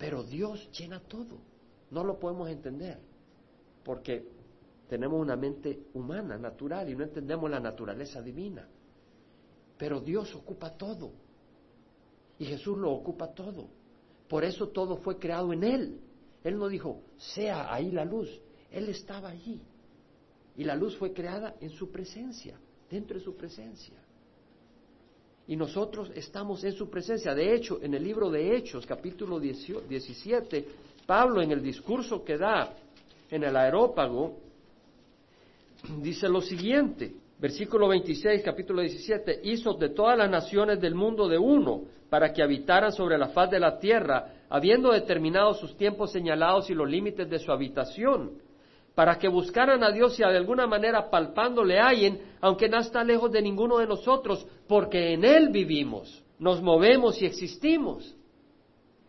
Pero 0.00 0.22
Dios 0.22 0.66
llena 0.72 0.98
todo. 0.98 1.36
No 1.90 2.02
lo 2.02 2.18
podemos 2.18 2.48
entender. 2.48 2.98
Porque 3.84 4.26
tenemos 4.88 5.20
una 5.20 5.36
mente 5.36 5.88
humana, 5.92 6.38
natural, 6.38 6.88
y 6.88 6.96
no 6.96 7.04
entendemos 7.04 7.50
la 7.50 7.60
naturaleza 7.60 8.22
divina. 8.22 8.66
Pero 9.76 10.00
Dios 10.00 10.34
ocupa 10.34 10.74
todo. 10.74 11.12
Y 12.38 12.46
Jesús 12.46 12.78
lo 12.78 12.90
ocupa 12.92 13.34
todo. 13.34 13.68
Por 14.26 14.42
eso 14.42 14.68
todo 14.68 14.96
fue 14.96 15.18
creado 15.18 15.52
en 15.52 15.64
Él. 15.64 16.00
Él 16.42 16.56
no 16.56 16.68
dijo, 16.68 17.02
sea 17.18 17.70
ahí 17.72 17.90
la 17.90 18.06
luz. 18.06 18.40
Él 18.70 18.88
estaba 18.88 19.28
allí. 19.28 19.60
Y 20.56 20.64
la 20.64 20.76
luz 20.76 20.96
fue 20.96 21.12
creada 21.12 21.56
en 21.60 21.68
su 21.68 21.90
presencia, 21.90 22.58
dentro 22.88 23.18
de 23.18 23.24
su 23.24 23.36
presencia. 23.36 24.02
Y 25.50 25.56
nosotros 25.56 26.12
estamos 26.14 26.62
en 26.62 26.74
su 26.74 26.88
presencia. 26.88 27.34
De 27.34 27.52
hecho, 27.52 27.80
en 27.82 27.92
el 27.92 28.04
libro 28.04 28.30
de 28.30 28.56
Hechos, 28.56 28.86
capítulo 28.86 29.40
17, 29.40 30.64
Pablo 31.04 31.42
en 31.42 31.50
el 31.50 31.60
discurso 31.60 32.22
que 32.22 32.38
da 32.38 32.72
en 33.28 33.42
el 33.42 33.56
aerópago, 33.56 34.36
dice 36.00 36.28
lo 36.28 36.40
siguiente, 36.40 37.12
versículo 37.40 37.88
26, 37.88 38.42
capítulo 38.44 38.80
17, 38.80 39.40
hizo 39.42 39.74
de 39.74 39.88
todas 39.88 40.16
las 40.16 40.30
naciones 40.30 40.80
del 40.80 40.94
mundo 40.94 41.26
de 41.26 41.38
uno, 41.38 41.82
para 42.08 42.32
que 42.32 42.44
habitaran 42.44 42.92
sobre 42.92 43.18
la 43.18 43.30
faz 43.30 43.50
de 43.50 43.58
la 43.58 43.76
tierra, 43.76 44.44
habiendo 44.48 44.92
determinado 44.92 45.54
sus 45.54 45.76
tiempos 45.76 46.12
señalados 46.12 46.70
y 46.70 46.74
los 46.74 46.88
límites 46.88 47.28
de 47.28 47.40
su 47.40 47.50
habitación 47.50 48.49
para 48.94 49.18
que 49.18 49.28
buscaran 49.28 49.82
a 49.82 49.90
Dios 49.90 50.18
y 50.18 50.22
de 50.22 50.36
alguna 50.36 50.66
manera 50.66 51.10
palpando 51.10 51.64
le 51.64 51.78
hallen, 51.78 52.20
aunque 52.40 52.68
no 52.68 52.78
está 52.78 53.04
lejos 53.04 53.30
de 53.30 53.42
ninguno 53.42 53.78
de 53.78 53.86
nosotros, 53.86 54.46
porque 54.66 55.14
en 55.14 55.24
Él 55.24 55.50
vivimos, 55.50 56.22
nos 56.38 56.60
movemos 56.60 57.20
y 57.22 57.26
existimos. 57.26 58.14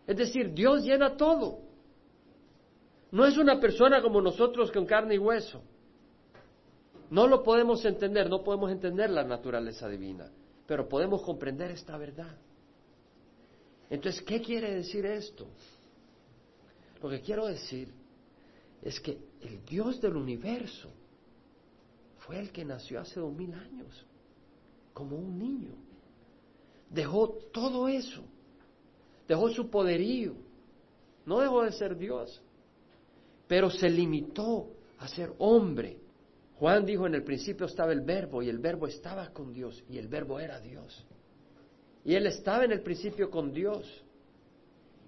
Es 0.07 0.17
decir, 0.17 0.53
Dios 0.53 0.83
llena 0.83 1.15
todo. 1.15 1.59
No 3.11 3.25
es 3.25 3.37
una 3.37 3.59
persona 3.59 4.01
como 4.01 4.21
nosotros 4.21 4.71
con 4.71 4.85
carne 4.85 5.15
y 5.15 5.17
hueso. 5.17 5.61
No 7.09 7.27
lo 7.27 7.43
podemos 7.43 7.83
entender, 7.83 8.29
no 8.29 8.41
podemos 8.41 8.71
entender 8.71 9.09
la 9.09 9.23
naturaleza 9.23 9.89
divina, 9.89 10.31
pero 10.65 10.87
podemos 10.87 11.21
comprender 11.23 11.71
esta 11.71 11.97
verdad. 11.97 12.37
Entonces, 13.89 14.21
¿qué 14.21 14.41
quiere 14.41 14.73
decir 14.75 15.05
esto? 15.05 15.47
Lo 17.03 17.09
que 17.09 17.19
quiero 17.19 17.47
decir 17.47 18.00
es 18.81 18.99
que 18.99 19.17
el 19.41 19.63
Dios 19.65 20.01
del 20.01 20.15
universo 20.15 20.89
fue 22.19 22.39
el 22.39 22.51
que 22.51 22.65
nació 22.65 22.99
hace 22.99 23.19
dos 23.19 23.33
mil 23.33 23.53
años, 23.53 24.05
como 24.93 25.17
un 25.17 25.37
niño. 25.37 25.73
Dejó 26.89 27.29
todo 27.51 27.87
eso, 27.87 28.23
dejó 29.27 29.49
su 29.49 29.69
poderío, 29.69 30.33
no 31.25 31.39
dejó 31.39 31.63
de 31.63 31.71
ser 31.71 31.97
Dios, 31.97 32.41
pero 33.47 33.69
se 33.69 33.89
limitó 33.89 34.71
a 34.97 35.07
ser 35.07 35.33
hombre. 35.37 35.97
Juan 36.57 36.85
dijo, 36.85 37.07
en 37.07 37.15
el 37.15 37.23
principio 37.23 37.65
estaba 37.65 37.91
el 37.91 38.01
verbo 38.01 38.41
y 38.43 38.49
el 38.49 38.59
verbo 38.59 38.87
estaba 38.87 39.29
con 39.29 39.53
Dios 39.53 39.83
y 39.89 39.97
el 39.97 40.07
verbo 40.07 40.39
era 40.39 40.59
Dios. 40.59 41.05
Y 42.03 42.15
él 42.15 42.25
estaba 42.25 42.65
en 42.65 42.71
el 42.71 42.81
principio 42.81 43.29
con 43.29 43.51
Dios. 43.51 44.03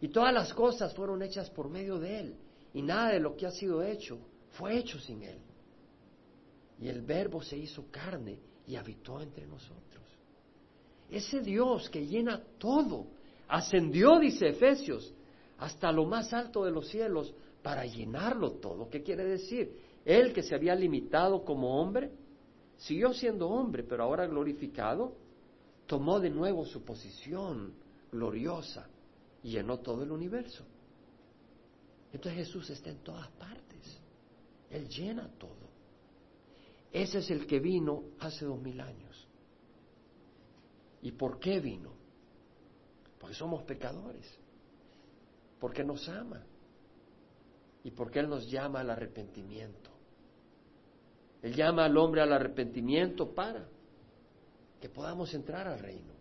Y 0.01 0.09
todas 0.09 0.33
las 0.33 0.53
cosas 0.53 0.93
fueron 0.93 1.21
hechas 1.21 1.49
por 1.49 1.69
medio 1.69 1.99
de 1.99 2.19
él 2.19 2.35
y 2.73 2.81
nada 2.81 3.13
de 3.13 3.19
lo 3.19 3.35
que 3.35 3.45
ha 3.45 3.51
sido 3.51 3.83
hecho 3.83 4.19
fue 4.51 4.77
hecho 4.77 4.99
sin 4.99 5.23
Él. 5.23 5.39
Y 6.79 6.87
el 6.87 7.01
verbo 7.01 7.41
se 7.41 7.57
hizo 7.57 7.85
carne 7.91 8.39
y 8.67 8.75
habitó 8.75 9.21
entre 9.21 9.45
nosotros. 9.45 10.03
Ese 11.09 11.41
Dios 11.41 11.89
que 11.89 12.05
llena 12.05 12.41
todo, 12.57 13.07
ascendió, 13.47 14.19
dice 14.19 14.49
Efesios, 14.49 15.13
hasta 15.59 15.91
lo 15.91 16.05
más 16.05 16.33
alto 16.33 16.65
de 16.65 16.71
los 16.71 16.87
cielos 16.87 17.33
para 17.61 17.85
llenarlo 17.85 18.53
todo. 18.53 18.89
¿Qué 18.89 19.03
quiere 19.03 19.23
decir? 19.23 19.77
Él 20.03 20.33
que 20.33 20.43
se 20.43 20.55
había 20.55 20.75
limitado 20.75 21.45
como 21.45 21.79
hombre, 21.79 22.11
siguió 22.77 23.13
siendo 23.13 23.47
hombre, 23.47 23.83
pero 23.83 24.03
ahora 24.03 24.27
glorificado, 24.27 25.15
tomó 25.85 26.19
de 26.19 26.29
nuevo 26.29 26.65
su 26.65 26.83
posición 26.83 27.73
gloriosa 28.11 28.87
y 29.43 29.51
llenó 29.51 29.79
todo 29.79 30.03
el 30.03 30.11
universo. 30.11 30.65
Entonces 32.13 32.45
Jesús 32.45 32.69
está 32.69 32.91
en 32.91 32.99
todas 32.99 33.27
partes. 33.31 33.99
Él 34.69 34.87
llena 34.87 35.27
todo. 35.37 35.73
Ese 36.91 37.17
es 37.17 37.31
el 37.31 37.47
que 37.47 37.59
vino 37.59 38.03
hace 38.19 38.45
dos 38.45 38.61
mil 38.61 38.79
años. 38.79 39.27
¿Y 41.01 41.11
por 41.11 41.39
qué 41.39 41.59
vino? 41.59 41.91
Porque 43.19 43.35
somos 43.35 43.63
pecadores. 43.63 44.31
Porque 45.59 45.83
nos 45.83 46.07
ama. 46.07 46.43
Y 47.83 47.91
porque 47.91 48.19
Él 48.19 48.29
nos 48.29 48.49
llama 48.49 48.81
al 48.81 48.91
arrepentimiento. 48.91 49.89
Él 51.41 51.55
llama 51.55 51.85
al 51.85 51.97
hombre 51.97 52.21
al 52.21 52.31
arrepentimiento 52.31 53.33
para 53.33 53.67
que 54.79 54.87
podamos 54.87 55.33
entrar 55.33 55.67
al 55.67 55.79
reino 55.79 56.13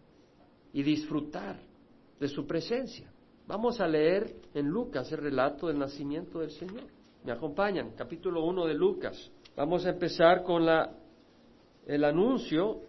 y 0.72 0.82
disfrutar 0.82 1.60
de 2.18 2.28
su 2.28 2.46
presencia. 2.46 3.11
Vamos 3.52 3.82
a 3.82 3.86
leer 3.86 4.32
en 4.54 4.66
Lucas 4.66 5.12
el 5.12 5.18
relato 5.18 5.66
del 5.66 5.78
nacimiento 5.78 6.38
del 6.38 6.52
Señor. 6.52 6.84
¿Me 7.22 7.32
acompañan? 7.32 7.90
Capítulo 7.94 8.42
1 8.46 8.66
de 8.66 8.72
Lucas. 8.72 9.30
Vamos 9.54 9.84
a 9.84 9.90
empezar 9.90 10.42
con 10.42 10.66
el 11.86 12.02
anuncio 12.02 12.80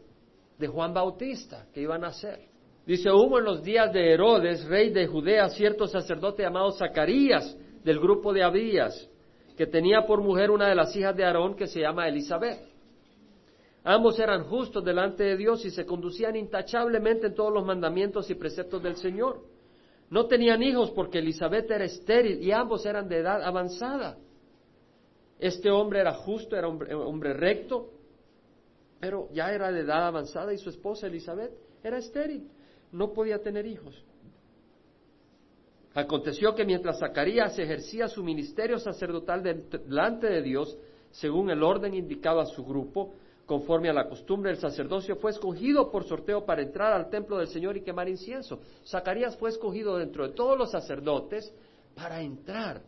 de 0.57 0.67
Juan 0.67 0.93
Bautista 0.93 1.67
que 1.73 1.81
iba 1.81 1.95
a 1.95 1.97
nacer. 1.97 2.47
Dice, 2.85 3.11
hubo 3.11 3.39
en 3.39 3.43
los 3.43 3.61
días 3.61 3.91
de 3.91 4.13
Herodes, 4.13 4.63
rey 4.63 4.89
de 4.91 5.05
Judea, 5.05 5.49
cierto 5.49 5.85
sacerdote 5.85 6.43
llamado 6.43 6.71
Zacarías, 6.71 7.57
del 7.83 7.99
grupo 7.99 8.31
de 8.31 8.43
Abías, 8.43 9.09
que 9.57 9.67
tenía 9.67 10.05
por 10.05 10.21
mujer 10.21 10.49
una 10.49 10.69
de 10.69 10.75
las 10.75 10.95
hijas 10.95 11.13
de 11.13 11.25
Aarón 11.25 11.57
que 11.57 11.67
se 11.67 11.81
llama 11.81 12.07
Elizabeth. 12.07 12.61
Ambos 13.83 14.17
eran 14.17 14.45
justos 14.45 14.81
delante 14.85 15.25
de 15.25 15.35
Dios 15.35 15.65
y 15.65 15.71
se 15.71 15.85
conducían 15.85 16.37
intachablemente 16.37 17.27
en 17.27 17.35
todos 17.35 17.53
los 17.53 17.65
mandamientos 17.65 18.29
y 18.29 18.35
preceptos 18.35 18.81
del 18.81 18.95
Señor. 18.95 19.51
No 20.13 20.27
tenían 20.27 20.61
hijos 20.61 20.91
porque 20.91 21.17
Elizabeth 21.17 21.71
era 21.71 21.85
estéril 21.85 22.39
y 22.43 22.51
ambos 22.51 22.85
eran 22.85 23.09
de 23.09 23.17
edad 23.17 23.41
avanzada. 23.41 24.15
Este 25.39 25.71
hombre 25.71 26.01
era 26.01 26.13
justo, 26.13 26.55
era 26.55 26.67
hombre, 26.67 26.93
hombre 26.93 27.33
recto, 27.33 27.89
pero 28.99 29.27
ya 29.33 29.51
era 29.51 29.71
de 29.71 29.79
edad 29.79 30.05
avanzada 30.05 30.53
y 30.53 30.59
su 30.59 30.69
esposa 30.69 31.07
Elizabeth 31.07 31.51
era 31.83 31.97
estéril, 31.97 32.47
no 32.91 33.11
podía 33.11 33.41
tener 33.41 33.65
hijos. 33.65 34.05
Aconteció 35.95 36.53
que 36.53 36.63
mientras 36.63 36.99
Zacarías 36.99 37.57
ejercía 37.57 38.07
su 38.07 38.23
ministerio 38.23 38.77
sacerdotal 38.77 39.41
delante 39.41 40.27
de 40.27 40.43
Dios, 40.43 40.77
según 41.09 41.49
el 41.49 41.63
orden 41.63 41.95
indicado 41.95 42.39
a 42.39 42.45
su 42.45 42.63
grupo, 42.63 43.15
conforme 43.45 43.89
a 43.89 43.93
la 43.93 44.07
costumbre 44.07 44.51
del 44.51 44.59
sacerdocio, 44.59 45.17
fue 45.17 45.31
escogido 45.31 45.91
por 45.91 46.05
sorteo 46.05 46.45
para 46.45 46.61
entrar 46.61 46.93
al 46.93 47.09
templo 47.09 47.37
del 47.37 47.47
Señor 47.47 47.75
y 47.75 47.81
quemar 47.81 48.07
incienso. 48.07 48.59
Zacarías 48.87 49.35
fue 49.37 49.49
escogido 49.49 49.97
dentro 49.97 50.27
de 50.27 50.33
todos 50.33 50.57
los 50.57 50.71
sacerdotes 50.71 51.53
para 51.95 52.21
entrar 52.21 52.81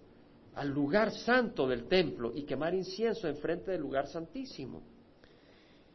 al 0.55 0.69
lugar 0.69 1.11
santo 1.11 1.67
del 1.67 1.87
templo 1.87 2.31
y 2.33 2.43
quemar 2.43 2.73
incienso 2.73 3.27
enfrente 3.27 3.71
del 3.71 3.81
lugar 3.81 4.07
santísimo. 4.07 4.81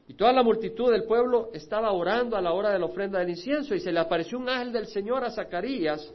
Y 0.06 0.14
toda 0.14 0.32
la 0.32 0.42
multitud 0.42 0.90
del 0.90 1.04
pueblo 1.04 1.50
estaba 1.54 1.92
orando 1.92 2.36
a 2.36 2.42
la 2.42 2.52
hora 2.52 2.70
de 2.70 2.78
la 2.78 2.86
ofrenda 2.86 3.20
del 3.20 3.30
incienso 3.30 3.74
y 3.74 3.80
se 3.80 3.92
le 3.92 4.00
apareció 4.00 4.38
un 4.38 4.48
ángel 4.48 4.72
del 4.72 4.86
Señor 4.88 5.24
a 5.24 5.30
Zacarías 5.30 6.12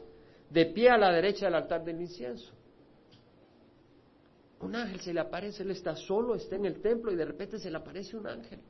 de 0.50 0.66
pie 0.66 0.90
a 0.90 0.98
la 0.98 1.10
derecha 1.12 1.46
del 1.46 1.54
altar 1.56 1.82
del 1.82 2.00
incienso. 2.00 2.52
Un 4.60 4.74
ángel 4.74 5.00
se 5.00 5.12
le 5.12 5.20
aparece, 5.20 5.62
él 5.62 5.70
está 5.70 5.94
solo, 5.94 6.34
está 6.34 6.56
en 6.56 6.64
el 6.64 6.80
templo 6.80 7.12
y 7.12 7.16
de 7.16 7.24
repente 7.24 7.58
se 7.58 7.70
le 7.70 7.76
aparece 7.76 8.16
un 8.16 8.26
ángel. 8.26 8.60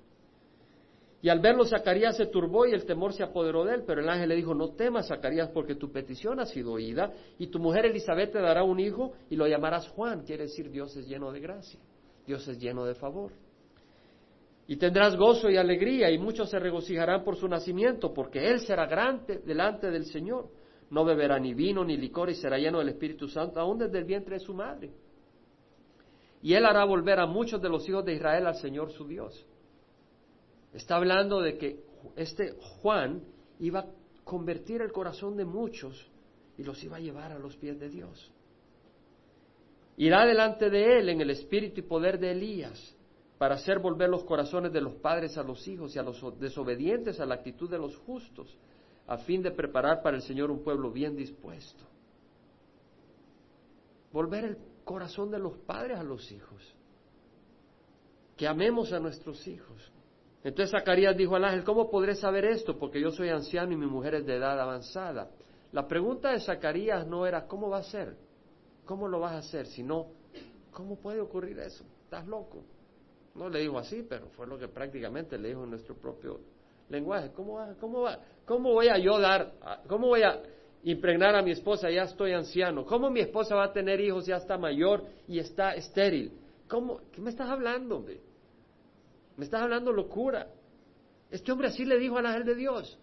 Y 1.23 1.29
al 1.29 1.41
verlo 1.41 1.65
Zacarías 1.65 2.17
se 2.17 2.27
turbó 2.27 2.67
y 2.67 2.73
el 2.73 2.85
temor 2.85 3.13
se 3.13 3.23
apoderó 3.23 3.65
de 3.65 3.75
él, 3.75 3.85
pero 3.87 4.01
el 4.01 4.09
ángel 4.09 4.29
le 4.29 4.37
dijo, 4.37 4.55
no 4.55 4.75
temas 4.75 5.09
Zacarías 5.09 5.49
porque 5.51 5.75
tu 5.75 5.91
petición 5.91 6.41
ha 6.41 6.47
sido 6.47 6.73
oída 6.73 7.13
y 7.39 7.47
tu 7.49 7.59
mujer 7.59 7.87
Elizabeth 7.87 8.33
te 8.33 8.41
dará 8.41 8.65
un 8.65 8.79
hijo 8.79 9.13
y 9.31 9.37
lo 9.37 9.47
llamarás 9.47 9.89
Juan, 9.89 10.23
quiere 10.25 10.45
decir 10.45 10.71
Dios 10.71 10.95
es 10.97 11.07
lleno 11.07 11.33
de 11.33 11.41
gracia, 11.41 11.81
Dios 12.27 12.47
es 12.49 12.59
lleno 12.59 12.85
de 12.85 12.95
favor. 12.95 13.33
Y 14.69 14.77
tendrás 14.77 15.17
gozo 15.17 15.49
y 15.49 15.57
alegría 15.57 16.11
y 16.11 16.19
muchos 16.19 16.51
se 16.51 16.59
regocijarán 16.59 17.23
por 17.23 17.37
su 17.37 17.47
nacimiento 17.47 18.13
porque 18.13 18.51
él 18.51 18.61
será 18.61 18.87
grande 18.87 19.39
delante 19.47 19.91
del 19.91 20.05
Señor. 20.07 20.49
No 20.91 21.05
beberá 21.05 21.39
ni 21.39 21.55
vino 21.55 21.85
ni 21.85 21.97
licor 21.97 22.31
y 22.31 22.35
será 22.35 22.59
lleno 22.59 22.81
del 22.81 22.91
Espíritu 22.91 23.29
Santo 23.29 23.61
aún 23.61 23.79
desde 23.79 23.99
el 23.99 24.05
vientre 24.05 24.35
de 24.35 24.41
su 24.41 24.53
madre 24.53 24.91
y 26.47 26.55
él 26.55 26.65
hará 26.65 26.85
volver 26.85 27.19
a 27.19 27.27
muchos 27.27 27.61
de 27.61 27.69
los 27.69 27.89
hijos 27.89 28.05
de 28.05 28.15
Israel 28.15 28.47
al 28.47 28.55
Señor 28.55 28.93
su 28.93 29.05
Dios. 29.05 29.45
Está 30.73 30.95
hablando 30.95 31.41
de 31.41 31.59
que 31.59 31.81
este 32.15 32.53
Juan 32.81 33.25
iba 33.59 33.81
a 33.81 33.87
convertir 34.23 34.81
el 34.81 34.93
corazón 34.93 35.37
de 35.37 35.45
muchos 35.45 36.09
y 36.57 36.63
los 36.63 36.81
iba 36.85 36.99
a 36.99 37.01
llevar 37.01 37.33
a 37.33 37.41
los 37.41 37.57
pies 37.57 37.81
de 37.81 37.89
Dios. 37.89 38.33
Irá 39.97 40.25
delante 40.25 40.71
de 40.71 41.01
él 41.01 41.09
en 41.09 41.21
el 41.21 41.31
espíritu 41.31 41.81
y 41.81 41.83
poder 41.83 42.21
de 42.21 42.31
Elías 42.31 42.97
para 43.39 43.57
hacer 43.57 43.81
volver 43.81 44.09
los 44.09 44.23
corazones 44.23 44.73
de 44.73 44.83
los 44.83 44.95
padres 44.95 45.37
a 45.39 45.43
los 45.43 45.67
hijos 45.67 45.97
y 45.97 45.99
a 45.99 46.05
los 46.05 46.23
desobedientes 46.39 47.19
a 47.19 47.27
la 47.27 47.35
actitud 47.35 47.69
de 47.69 47.79
los 47.79 47.97
justos, 47.97 48.57
a 49.09 49.19
fin 49.19 49.43
de 49.43 49.51
preparar 49.51 50.01
para 50.01 50.17
el 50.17 50.23
Señor 50.23 50.53
un 50.53 50.63
pueblo 50.63 50.93
bien 50.93 51.17
dispuesto. 51.17 51.83
Volver 54.13 54.45
el 54.45 54.76
corazón 54.87 55.33
de 55.33 55.41
los 55.41 55.59
padres 55.59 55.99
a 55.99 56.05
los 56.05 56.31
hijos. 56.31 56.63
Que 58.37 58.47
amemos 58.47 58.93
a 58.93 59.01
nuestros 59.01 59.47
hijos. 59.49 59.93
Entonces 60.45 60.71
Zacarías 60.71 61.17
dijo 61.17 61.35
al 61.35 61.45
ángel, 61.45 61.65
¿cómo 61.65 61.91
podré 61.91 62.15
saber 62.15 62.45
esto? 62.45 62.79
Porque 62.79 63.01
yo 63.01 63.11
soy 63.11 63.31
anciano 63.31 63.73
y 63.73 63.77
mi 63.77 63.87
mujer 63.87 64.15
es 64.15 64.27
de 64.27 64.37
edad 64.37 64.59
avanzada. 64.61 65.29
La 65.73 65.89
pregunta 65.89 66.31
de 66.31 66.41
Zacarías 66.41 67.05
no 67.05 67.27
era, 67.27 67.49
¿cómo 67.49 67.69
va 67.69 67.79
a 67.79 67.83
ser? 67.83 68.17
¿Cómo 68.85 69.09
lo 69.09 69.19
vas 69.19 69.33
a 69.33 69.39
hacer? 69.39 69.67
Sino, 69.67 70.07
¿cómo 70.71 70.97
puede 70.97 71.21
ocurrir 71.21 71.59
eso? 71.59 71.85
¿Estás 72.05 72.25
loco? 72.29 72.63
No 73.35 73.49
le 73.49 73.59
dijo 73.61 73.79
así, 73.79 74.07
pero 74.09 74.29
fue 74.29 74.47
lo 74.47 74.57
que 74.57 74.69
prácticamente 74.69 75.37
le 75.37 75.49
dijo 75.49 75.67
nuestro 75.67 75.97
propio, 75.97 76.39
lenguaje. 76.91 77.33
¿Cómo, 77.33 77.55
va, 77.55 77.75
cómo, 77.81 78.03
va, 78.03 78.21
¿Cómo 78.45 78.73
voy 78.73 78.87
a 78.87 78.99
yo 78.99 79.19
dar, 79.19 79.53
cómo 79.89 80.07
voy 80.07 80.23
a 80.23 80.41
impregnar 80.93 81.35
a 81.35 81.43
mi 81.43 81.51
esposa? 81.51 81.91
Ya 81.91 82.05
estoy 82.05 82.33
anciano. 82.33 82.85
¿Cómo 82.85 83.11
mi 83.11 83.21
esposa 83.21 83.55
va 83.55 83.65
a 83.65 83.73
tener 83.73 84.01
hijos? 84.01 84.27
Ya 84.27 84.37
está 84.37 84.57
mayor 84.57 85.05
y 85.27 85.39
está 85.39 85.75
estéril. 85.75 86.33
¿Cómo? 86.69 87.01
¿Qué 87.13 87.21
me 87.21 87.31
estás 87.31 87.49
hablando, 87.49 87.97
hombre? 87.97 88.21
Me 89.37 89.45
estás 89.45 89.63
hablando 89.63 89.93
locura. 89.93 90.49
Este 91.31 91.51
hombre 91.53 91.69
así 91.69 91.85
le 91.85 91.99
dijo 91.99 92.17
al 92.17 92.27
ángel 92.27 92.45
de 92.45 92.55
Dios. 92.55 92.99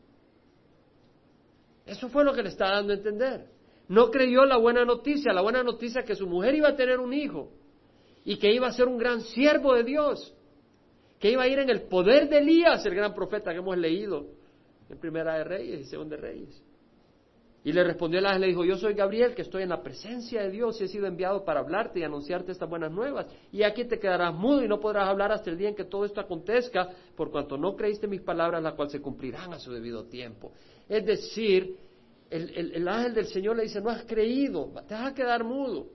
Eso 1.85 2.07
fue 2.09 2.23
lo 2.23 2.33
que 2.33 2.41
le 2.41 2.49
está 2.49 2.71
dando 2.71 2.93
a 2.93 2.95
entender. 2.95 3.47
No 3.89 4.09
creyó 4.09 4.45
la 4.45 4.57
buena 4.57 4.85
noticia, 4.85 5.33
la 5.33 5.41
buena 5.41 5.61
noticia 5.61 6.03
que 6.03 6.15
su 6.15 6.25
mujer 6.25 6.55
iba 6.55 6.69
a 6.69 6.75
tener 6.75 6.99
un 6.99 7.13
hijo 7.13 7.51
y 8.23 8.37
que 8.37 8.53
iba 8.53 8.67
a 8.67 8.71
ser 8.71 8.87
un 8.87 8.97
gran 8.97 9.21
siervo 9.21 9.73
de 9.73 9.83
Dios, 9.83 10.33
que 11.19 11.31
iba 11.31 11.43
a 11.43 11.47
ir 11.49 11.59
en 11.59 11.69
el 11.69 11.83
poder 11.83 12.29
de 12.29 12.37
Elías, 12.37 12.85
el 12.85 12.95
gran 12.95 13.13
profeta 13.13 13.51
que 13.51 13.57
hemos 13.57 13.77
leído 13.77 14.27
en 14.89 14.97
Primera 14.97 15.37
de 15.37 15.43
Reyes 15.43 15.81
y 15.81 15.85
Segunda 15.85 16.15
de 16.15 16.21
Reyes. 16.21 16.63
Y 17.65 17.71
le 17.71 17.83
respondió 17.83 18.19
el 18.19 18.25
ángel, 18.25 18.41
le 18.41 18.47
dijo, 18.47 18.65
yo 18.65 18.75
soy 18.77 18.93
Gabriel, 18.93 19.33
que 19.33 19.41
estoy 19.41 19.63
en 19.63 19.69
la 19.69 19.81
presencia 19.81 20.41
de 20.41 20.51
Dios 20.51 20.79
y 20.81 20.83
he 20.83 20.87
sido 20.89 21.07
enviado 21.07 21.45
para 21.45 21.61
hablarte 21.61 21.99
y 21.99 22.03
anunciarte 22.03 22.51
estas 22.51 22.69
buenas 22.69 22.91
nuevas. 22.91 23.25
Y 23.53 23.63
aquí 23.63 23.85
te 23.85 23.99
quedarás 23.99 24.33
mudo 24.33 24.63
y 24.63 24.67
no 24.67 24.81
podrás 24.81 25.07
hablar 25.07 25.31
hasta 25.31 25.49
el 25.49 25.57
día 25.57 25.69
en 25.69 25.75
que 25.75 25.85
todo 25.85 26.03
esto 26.03 26.19
acontezca, 26.19 26.89
por 27.15 27.31
cuanto 27.31 27.57
no 27.57 27.73
creíste 27.75 28.05
mis 28.05 28.21
palabras, 28.21 28.61
las 28.61 28.73
cuales 28.73 28.91
se 28.91 29.01
cumplirán 29.01 29.53
a 29.53 29.59
su 29.59 29.71
debido 29.71 30.05
tiempo. 30.05 30.51
Es 30.89 31.05
decir, 31.05 31.77
el, 32.29 32.87
ángel 32.87 33.13
del 33.13 33.27
Señor 33.27 33.55
le 33.55 33.63
dice, 33.63 33.79
no 33.79 33.89
has 33.89 34.03
creído, 34.03 34.69
te 34.85 34.93
vas 34.93 35.11
a 35.11 35.13
quedar 35.13 35.45
mudo. 35.45 35.87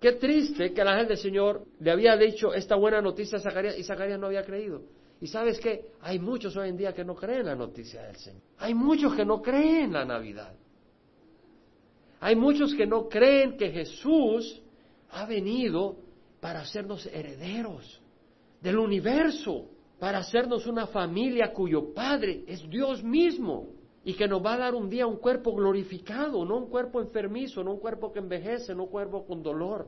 Qué 0.00 0.12
triste 0.12 0.72
que 0.72 0.80
el 0.80 0.88
ángel 0.88 1.08
del 1.08 1.18
Señor 1.18 1.66
le 1.80 1.90
había 1.90 2.16
dicho 2.16 2.54
esta 2.54 2.76
buena 2.76 3.02
noticia 3.02 3.36
a 3.36 3.40
Zacarías 3.42 3.76
y 3.78 3.82
Zacarías 3.82 4.18
no 4.18 4.26
había 4.26 4.44
creído. 4.44 4.82
Y 5.20 5.26
sabes 5.26 5.60
qué, 5.60 5.86
hay 6.00 6.18
muchos 6.18 6.56
hoy 6.56 6.70
en 6.70 6.76
día 6.78 6.94
que 6.94 7.04
no 7.04 7.14
creen 7.14 7.46
la 7.46 7.54
noticia 7.54 8.02
del 8.04 8.16
Señor. 8.16 8.42
Hay 8.58 8.72
muchos 8.72 9.14
que 9.14 9.24
no 9.24 9.42
creen 9.42 9.92
la 9.92 10.04
Navidad. 10.04 10.54
Hay 12.24 12.36
muchos 12.36 12.74
que 12.74 12.86
no 12.86 13.06
creen 13.06 13.54
que 13.58 13.68
Jesús 13.68 14.58
ha 15.10 15.26
venido 15.26 15.96
para 16.40 16.60
hacernos 16.60 17.04
herederos 17.04 18.00
del 18.62 18.78
universo, 18.78 19.66
para 19.98 20.20
hacernos 20.20 20.66
una 20.66 20.86
familia 20.86 21.52
cuyo 21.52 21.92
Padre 21.92 22.42
es 22.46 22.66
Dios 22.70 23.04
mismo 23.04 23.66
y 24.04 24.14
que 24.14 24.26
nos 24.26 24.42
va 24.42 24.54
a 24.54 24.56
dar 24.56 24.74
un 24.74 24.88
día 24.88 25.06
un 25.06 25.18
cuerpo 25.18 25.54
glorificado, 25.54 26.46
no 26.46 26.56
un 26.56 26.70
cuerpo 26.70 27.02
enfermizo, 27.02 27.62
no 27.62 27.74
un 27.74 27.78
cuerpo 27.78 28.10
que 28.10 28.20
envejece, 28.20 28.74
no 28.74 28.84
un 28.84 28.90
cuerpo 28.90 29.26
con 29.26 29.42
dolor. 29.42 29.86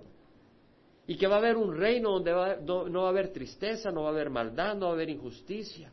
Y 1.07 1.17
que 1.17 1.27
va 1.27 1.37
a 1.37 1.39
haber 1.39 1.57
un 1.57 1.75
reino 1.75 2.21
donde 2.21 2.33
no, 2.67 3.01
va 3.01 3.07
a 3.07 3.11
haber 3.13 3.33
tristeza, 3.33 3.91
no 3.91 4.03
va 4.03 4.09
a 4.09 4.13
haber 4.13 4.29
maldad, 4.29 4.75
no 4.75 4.85
va 4.85 4.93
a 4.93 4.95
haber 4.95 5.09
injusticia. 5.09 5.91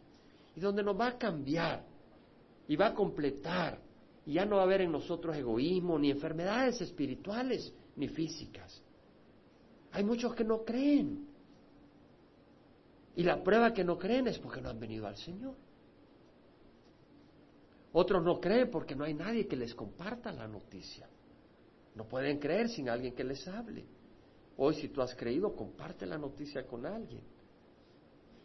Y 0.57 0.59
donde 0.59 0.83
nos 0.83 0.99
va 0.99 1.07
a 1.07 1.17
cambiar 1.17 1.85
y 2.67 2.75
va 2.75 2.87
a 2.87 2.93
completar. 2.93 3.79
Ya 4.25 4.45
no 4.45 4.55
va 4.55 4.61
a 4.61 4.65
haber 4.65 4.81
en 4.81 4.91
nosotros 4.91 5.35
egoísmo, 5.35 5.99
ni 5.99 6.09
enfermedades 6.09 6.79
espirituales, 6.81 7.73
ni 7.95 8.07
físicas. 8.07 8.81
Hay 9.91 10.03
muchos 10.03 10.33
que 10.33 10.43
no 10.43 10.63
creen. 10.63 11.27
Y 13.15 13.23
la 13.23 13.43
prueba 13.43 13.73
que 13.73 13.83
no 13.83 13.97
creen 13.97 14.27
es 14.27 14.39
porque 14.39 14.61
no 14.61 14.69
han 14.69 14.79
venido 14.79 15.05
al 15.07 15.17
Señor. 15.17 15.55
Otros 17.91 18.23
no 18.23 18.39
creen 18.39 18.71
porque 18.71 18.95
no 18.95 19.03
hay 19.03 19.13
nadie 19.13 19.47
que 19.47 19.55
les 19.55 19.75
comparta 19.75 20.31
la 20.31 20.47
noticia. 20.47 21.07
No 21.95 22.07
pueden 22.07 22.39
creer 22.39 22.69
sin 22.69 22.89
alguien 22.89 23.13
que 23.13 23.23
les 23.23 23.47
hable. 23.47 23.85
Hoy 24.57 24.75
si 24.75 24.89
tú 24.89 25.01
has 25.01 25.13
creído, 25.15 25.55
comparte 25.55 26.05
la 26.05 26.17
noticia 26.17 26.65
con 26.65 26.85
alguien. 26.85 27.21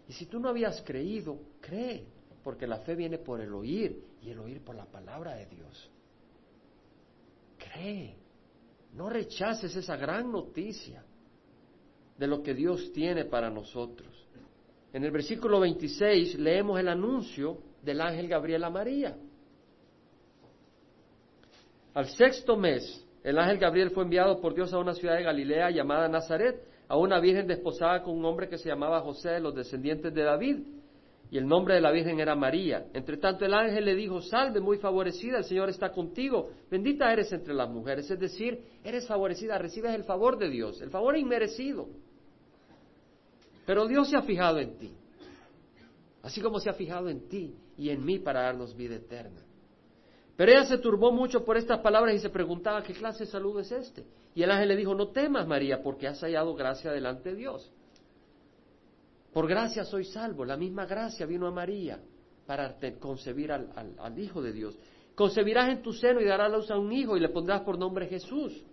Y 0.07 0.13
si 0.13 0.27
tú 0.27 0.39
no 0.39 0.49
habías 0.49 0.83
creído, 0.83 1.39
cree, 1.61 2.07
porque 2.43 2.67
la 2.67 2.79
fe 2.81 2.95
viene 2.95 3.19
por 3.19 3.41
el 3.41 3.55
oír 3.55 4.03
y 4.23 4.31
el 4.31 4.39
oír 4.39 4.63
por 4.65 4.75
la 4.75 4.87
palabra 4.87 5.35
de 5.35 5.47
Dios. 5.47 5.91
Cree, 7.59 8.17
no 8.95 9.09
rechaces 9.09 9.75
esa 9.77 9.97
gran 9.97 10.31
noticia 10.31 11.05
de 12.17 12.27
lo 12.27 12.43
que 12.43 12.55
Dios 12.55 12.93
tiene 12.93 13.25
para 13.25 13.51
nosotros. 13.51 14.27
En 14.93 15.05
el 15.05 15.11
versículo 15.11 15.61
26 15.61 16.39
leemos 16.39 16.81
el 16.81 16.89
anuncio 16.89 17.59
del 17.83 18.01
ángel 18.01 18.29
Gabriel 18.29 18.65
a 18.65 18.71
María. 18.71 19.17
Al 21.95 22.07
sexto 22.07 22.57
mes, 22.57 23.05
el 23.23 23.39
ángel 23.39 23.59
Gabriel 23.59 23.91
fue 23.91 24.05
enviado 24.05 24.41
por 24.41 24.55
Dios 24.55 24.73
a 24.73 24.79
una 24.79 24.95
ciudad 24.95 25.17
de 25.17 25.25
Galilea 25.25 25.71
llamada 25.71 26.09
Nazaret, 26.09 26.63
a 26.89 26.97
una 26.97 27.21
virgen 27.21 27.47
desposada 27.47 28.03
con 28.03 28.17
un 28.17 28.25
hombre 28.25 28.49
que 28.49 28.57
se 28.57 28.69
llamaba 28.69 29.01
José 29.01 29.31
de 29.31 29.41
los 29.41 29.55
descendientes 29.55 30.15
de 30.15 30.23
David, 30.23 30.59
y 31.31 31.37
el 31.37 31.47
nombre 31.47 31.75
de 31.75 31.81
la 31.81 31.91
virgen 31.91 32.21
era 32.21 32.35
María. 32.35 32.87
Entre 32.95 33.19
tanto 33.19 33.45
el 33.45 33.53
ángel 33.53 33.85
le 33.85 33.95
dijo, 33.95 34.21
salve, 34.23 34.61
muy 34.61 34.79
favorecida, 34.79 35.39
el 35.39 35.45
Señor 35.45 35.69
está 35.69 35.93
contigo, 35.93 36.51
bendita 36.71 37.13
eres 37.13 37.31
entre 37.33 37.53
las 37.55 37.69
mujeres, 37.69 38.11
es 38.11 38.19
decir, 38.19 38.63
eres 38.83 39.07
favorecida, 39.07 39.59
recibes 39.59 39.95
el 39.95 40.05
favor 40.05 40.39
de 40.39 40.49
Dios, 40.49 40.81
el 40.81 40.91
favor 40.91 41.17
inmerecido. 41.17 41.89
Pero 43.67 43.87
Dios 43.87 44.09
se 44.09 44.17
ha 44.17 44.23
fijado 44.23 44.59
en 44.59 44.79
ti, 44.79 44.93
así 46.23 46.41
como 46.41 46.59
se 46.61 46.71
ha 46.71 46.75
fijado 46.75 47.11
en 47.11 47.29
ti 47.29 47.55
y 47.77 47.91
en 47.91 48.05
mí 48.05 48.19
para 48.19 48.43
darnos 48.43 48.75
vida 48.75 48.95
eterna. 48.95 49.43
Pero 50.37 50.53
ella 50.53 50.65
se 50.65 50.79
turbó 50.79 51.13
mucho 51.13 51.45
por 51.45 51.57
estas 51.57 51.81
palabras 51.81 52.15
y 52.15 52.21
se 52.21 52.31
preguntaba, 52.31 52.83
¿qué 52.83 52.95
clase 52.95 53.25
de 53.25 53.31
salud 53.31 53.59
es 53.61 53.73
este? 53.73 54.07
Y 54.35 54.43
el 54.43 54.51
ángel 54.51 54.69
le 54.69 54.77
dijo, 54.77 54.95
no 54.95 55.09
temas, 55.09 55.47
María, 55.47 55.83
porque 55.83 56.07
has 56.07 56.21
hallado 56.21 56.55
gracia 56.55 56.93
delante 56.93 57.31
de 57.31 57.37
Dios. 57.37 57.71
Por 59.33 59.47
gracia 59.47 59.85
soy 59.85 60.05
salvo. 60.05 60.45
La 60.45 60.57
misma 60.57 60.87
gracia 60.87 61.27
vino 61.27 61.47
a 61.47 61.51
María 61.51 62.01
para 62.47 62.77
concebir 62.99 63.53
al, 63.53 64.19
Hijo 64.19 64.43
de 64.43 64.53
Dios. 64.53 64.79
Concebirás 65.15 65.69
en 65.71 65.83
tu 65.83 65.93
seno 65.93 66.21
y 66.21 66.25
darás 66.25 66.51
luz 66.51 66.71
a 66.71 66.79
un 66.79 66.93
hijo 66.93 67.17
y 67.17 67.21
le 67.21 67.29
pondrás 67.29 67.63
por 67.63 67.79
nombre 67.79 68.07
Jesús. 68.07 68.65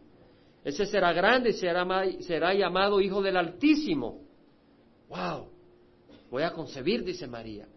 Ese 0.64 0.86
será 0.86 1.12
grande 1.12 1.50
y 1.50 1.54
será, 1.54 1.86
será 2.22 2.54
llamado 2.54 3.02
Hijo 3.02 3.22
del 3.22 3.38
Altísimo. 3.38 4.22
¡Wow! 5.10 5.50
Voy 6.32 6.44
a 6.44 6.52
concebir, 6.52 7.04
dice 7.04 7.28
María. 7.28 7.68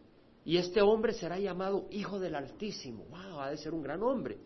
Y 0.45 0.57
este 0.57 0.81
hombre 0.81 1.13
será 1.13 1.39
llamado 1.39 1.87
Hijo 1.91 2.19
del 2.19 2.35
Altísimo. 2.35 3.05
¡Wow! 3.11 3.41
Ha 3.41 3.51
de 3.51 3.57
ser 3.57 3.75
un 3.75 3.83
gran 3.83 4.03
hombre. 4.03 4.39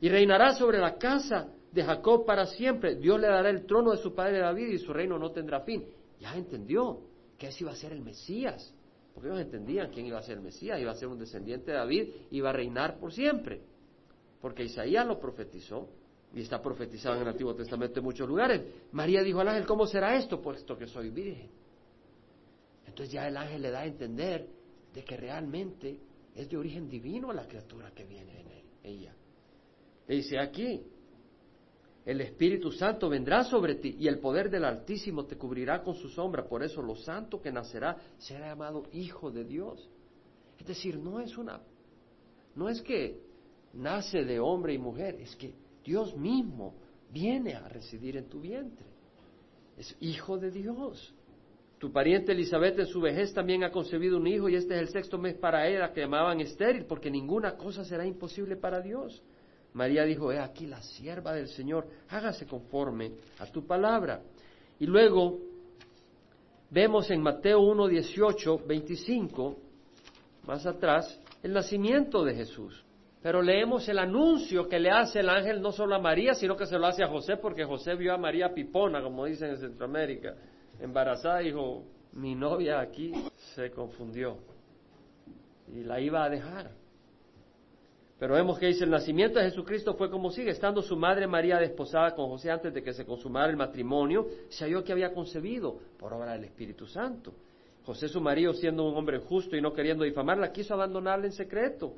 Y 0.00 0.08
reinará 0.08 0.54
sobre 0.54 0.78
la 0.78 0.96
casa 0.96 1.48
de 1.72 1.82
Jacob 1.82 2.24
para 2.24 2.46
siempre. 2.46 2.94
Dios 2.96 3.18
le 3.20 3.26
dará 3.26 3.50
el 3.50 3.66
trono 3.66 3.90
de 3.92 3.96
su 3.96 4.14
padre 4.14 4.38
David 4.38 4.68
y 4.68 4.78
su 4.78 4.92
reino 4.92 5.18
no 5.18 5.30
tendrá 5.32 5.60
fin. 5.60 5.84
Ya 6.24 6.34
entendió 6.36 7.02
que 7.36 7.48
ese 7.48 7.64
iba 7.64 7.72
a 7.72 7.76
ser 7.76 7.92
el 7.92 8.00
Mesías. 8.00 8.72
Porque 9.12 9.28
ellos 9.28 9.42
entendían 9.42 9.90
quién 9.90 10.06
iba 10.06 10.18
a 10.18 10.22
ser 10.22 10.38
el 10.38 10.42
Mesías. 10.42 10.80
Iba 10.80 10.92
a 10.92 10.94
ser 10.94 11.08
un 11.08 11.18
descendiente 11.18 11.70
de 11.70 11.76
David, 11.76 12.08
iba 12.30 12.48
a 12.48 12.52
reinar 12.54 12.98
por 12.98 13.12
siempre. 13.12 13.60
Porque 14.40 14.64
Isaías 14.64 15.06
lo 15.06 15.20
profetizó. 15.20 15.86
Y 16.34 16.40
está 16.40 16.62
profetizado 16.62 17.16
en 17.16 17.22
el 17.22 17.28
Antiguo 17.28 17.54
Testamento 17.54 18.00
en 18.00 18.04
muchos 18.04 18.26
lugares. 18.26 18.62
María 18.92 19.22
dijo 19.22 19.40
al 19.40 19.48
ángel, 19.48 19.66
¿cómo 19.66 19.86
será 19.86 20.16
esto? 20.16 20.40
Puesto 20.40 20.78
que 20.78 20.86
soy 20.86 21.10
virgen. 21.10 21.50
Entonces 22.86 23.12
ya 23.12 23.28
el 23.28 23.36
ángel 23.36 23.60
le 23.60 23.70
da 23.70 23.80
a 23.80 23.86
entender 23.86 24.48
de 24.94 25.04
que 25.04 25.16
realmente 25.18 26.00
es 26.34 26.48
de 26.48 26.56
origen 26.56 26.88
divino 26.88 27.34
la 27.34 27.46
criatura 27.46 27.90
que 27.90 28.06
viene 28.06 28.40
en 28.40 28.46
ella. 28.82 29.14
Le 30.08 30.14
dice 30.16 30.38
aquí, 30.38 30.82
el 32.04 32.20
Espíritu 32.20 32.70
Santo 32.70 33.08
vendrá 33.08 33.44
sobre 33.44 33.76
ti 33.76 33.96
y 33.98 34.08
el 34.08 34.18
poder 34.18 34.50
del 34.50 34.64
Altísimo 34.64 35.24
te 35.24 35.36
cubrirá 35.36 35.82
con 35.82 35.94
su 35.94 36.10
sombra. 36.10 36.46
Por 36.46 36.62
eso 36.62 36.82
lo 36.82 36.94
santo 36.96 37.40
que 37.40 37.50
nacerá 37.50 37.96
será 38.18 38.48
llamado 38.48 38.84
Hijo 38.92 39.30
de 39.30 39.44
Dios. 39.44 39.88
Es 40.58 40.66
decir, 40.66 40.98
no 40.98 41.20
es 41.20 41.36
una, 41.38 41.60
no 42.54 42.68
es 42.68 42.82
que 42.82 43.20
nace 43.72 44.24
de 44.24 44.38
hombre 44.38 44.74
y 44.74 44.78
mujer, 44.78 45.16
es 45.20 45.34
que 45.36 45.54
Dios 45.82 46.14
mismo 46.16 46.74
viene 47.10 47.54
a 47.54 47.68
residir 47.68 48.16
en 48.18 48.28
tu 48.28 48.40
vientre. 48.40 48.86
Es 49.78 49.96
Hijo 50.00 50.36
de 50.36 50.50
Dios. 50.50 51.14
Tu 51.78 51.90
pariente 51.90 52.32
Elizabeth 52.32 52.78
en 52.78 52.86
su 52.86 53.00
vejez 53.00 53.32
también 53.32 53.64
ha 53.64 53.70
concebido 53.70 54.16
un 54.16 54.26
hijo 54.26 54.48
y 54.48 54.54
este 54.54 54.74
es 54.74 54.80
el 54.80 54.88
sexto 54.88 55.18
mes 55.18 55.34
para 55.34 55.68
ella 55.68 55.92
que 55.92 56.00
llamaban 56.00 56.40
estéril, 56.40 56.84
porque 56.86 57.10
ninguna 57.10 57.56
cosa 57.56 57.84
será 57.84 58.06
imposible 58.06 58.56
para 58.56 58.80
Dios. 58.80 59.22
María 59.74 60.04
dijo, 60.04 60.32
he 60.32 60.38
aquí 60.38 60.66
la 60.66 60.80
sierva 60.80 61.32
del 61.32 61.48
Señor, 61.48 61.86
hágase 62.08 62.46
conforme 62.46 63.12
a 63.38 63.46
tu 63.46 63.66
palabra. 63.66 64.22
Y 64.78 64.86
luego 64.86 65.38
vemos 66.70 67.10
en 67.10 67.22
Mateo 67.22 67.60
1, 67.60 67.88
18, 67.88 68.60
25, 68.66 69.56
más 70.46 70.66
atrás, 70.66 71.20
el 71.42 71.52
nacimiento 71.52 72.24
de 72.24 72.34
Jesús. 72.34 72.84
Pero 73.22 73.42
leemos 73.42 73.88
el 73.88 73.98
anuncio 73.98 74.68
que 74.68 74.78
le 74.78 74.90
hace 74.90 75.20
el 75.20 75.28
ángel 75.28 75.60
no 75.60 75.72
solo 75.72 75.94
a 75.94 75.98
María, 75.98 76.34
sino 76.34 76.56
que 76.56 76.66
se 76.66 76.78
lo 76.78 76.86
hace 76.86 77.02
a 77.02 77.08
José, 77.08 77.36
porque 77.36 77.64
José 77.64 77.94
vio 77.94 78.12
a 78.12 78.18
María 78.18 78.52
pipona, 78.52 79.02
como 79.02 79.24
dicen 79.24 79.50
en 79.50 79.58
Centroamérica 79.58 80.34
embarazada, 80.80 81.38
dijo, 81.38 81.84
mi 82.12 82.34
novia 82.34 82.80
aquí 82.80 83.12
se 83.54 83.70
confundió 83.70 84.38
y 85.72 85.82
la 85.82 86.00
iba 86.00 86.24
a 86.24 86.28
dejar. 86.28 86.70
Pero 88.18 88.34
vemos 88.34 88.58
que 88.58 88.66
dice, 88.66 88.84
el 88.84 88.90
nacimiento 88.90 89.38
de 89.38 89.46
Jesucristo 89.46 89.94
fue 89.94 90.08
como 90.08 90.30
sigue, 90.30 90.50
estando 90.50 90.82
su 90.82 90.96
madre 90.96 91.26
María 91.26 91.58
desposada 91.58 92.14
con 92.14 92.28
José 92.28 92.50
antes 92.50 92.72
de 92.72 92.82
que 92.82 92.92
se 92.92 93.04
consumara 93.04 93.50
el 93.50 93.56
matrimonio, 93.56 94.26
se 94.48 94.64
halló 94.64 94.84
que 94.84 94.92
había 94.92 95.12
concebido 95.12 95.78
por 95.98 96.12
obra 96.12 96.32
del 96.32 96.44
Espíritu 96.44 96.86
Santo. 96.86 97.34
José 97.84 98.08
su 98.08 98.20
marido, 98.20 98.54
siendo 98.54 98.84
un 98.84 98.96
hombre 98.96 99.18
justo 99.18 99.56
y 99.56 99.60
no 99.60 99.72
queriendo 99.72 100.04
difamarla, 100.04 100.52
quiso 100.52 100.74
abandonarla 100.74 101.26
en 101.26 101.32
secreto. 101.32 101.94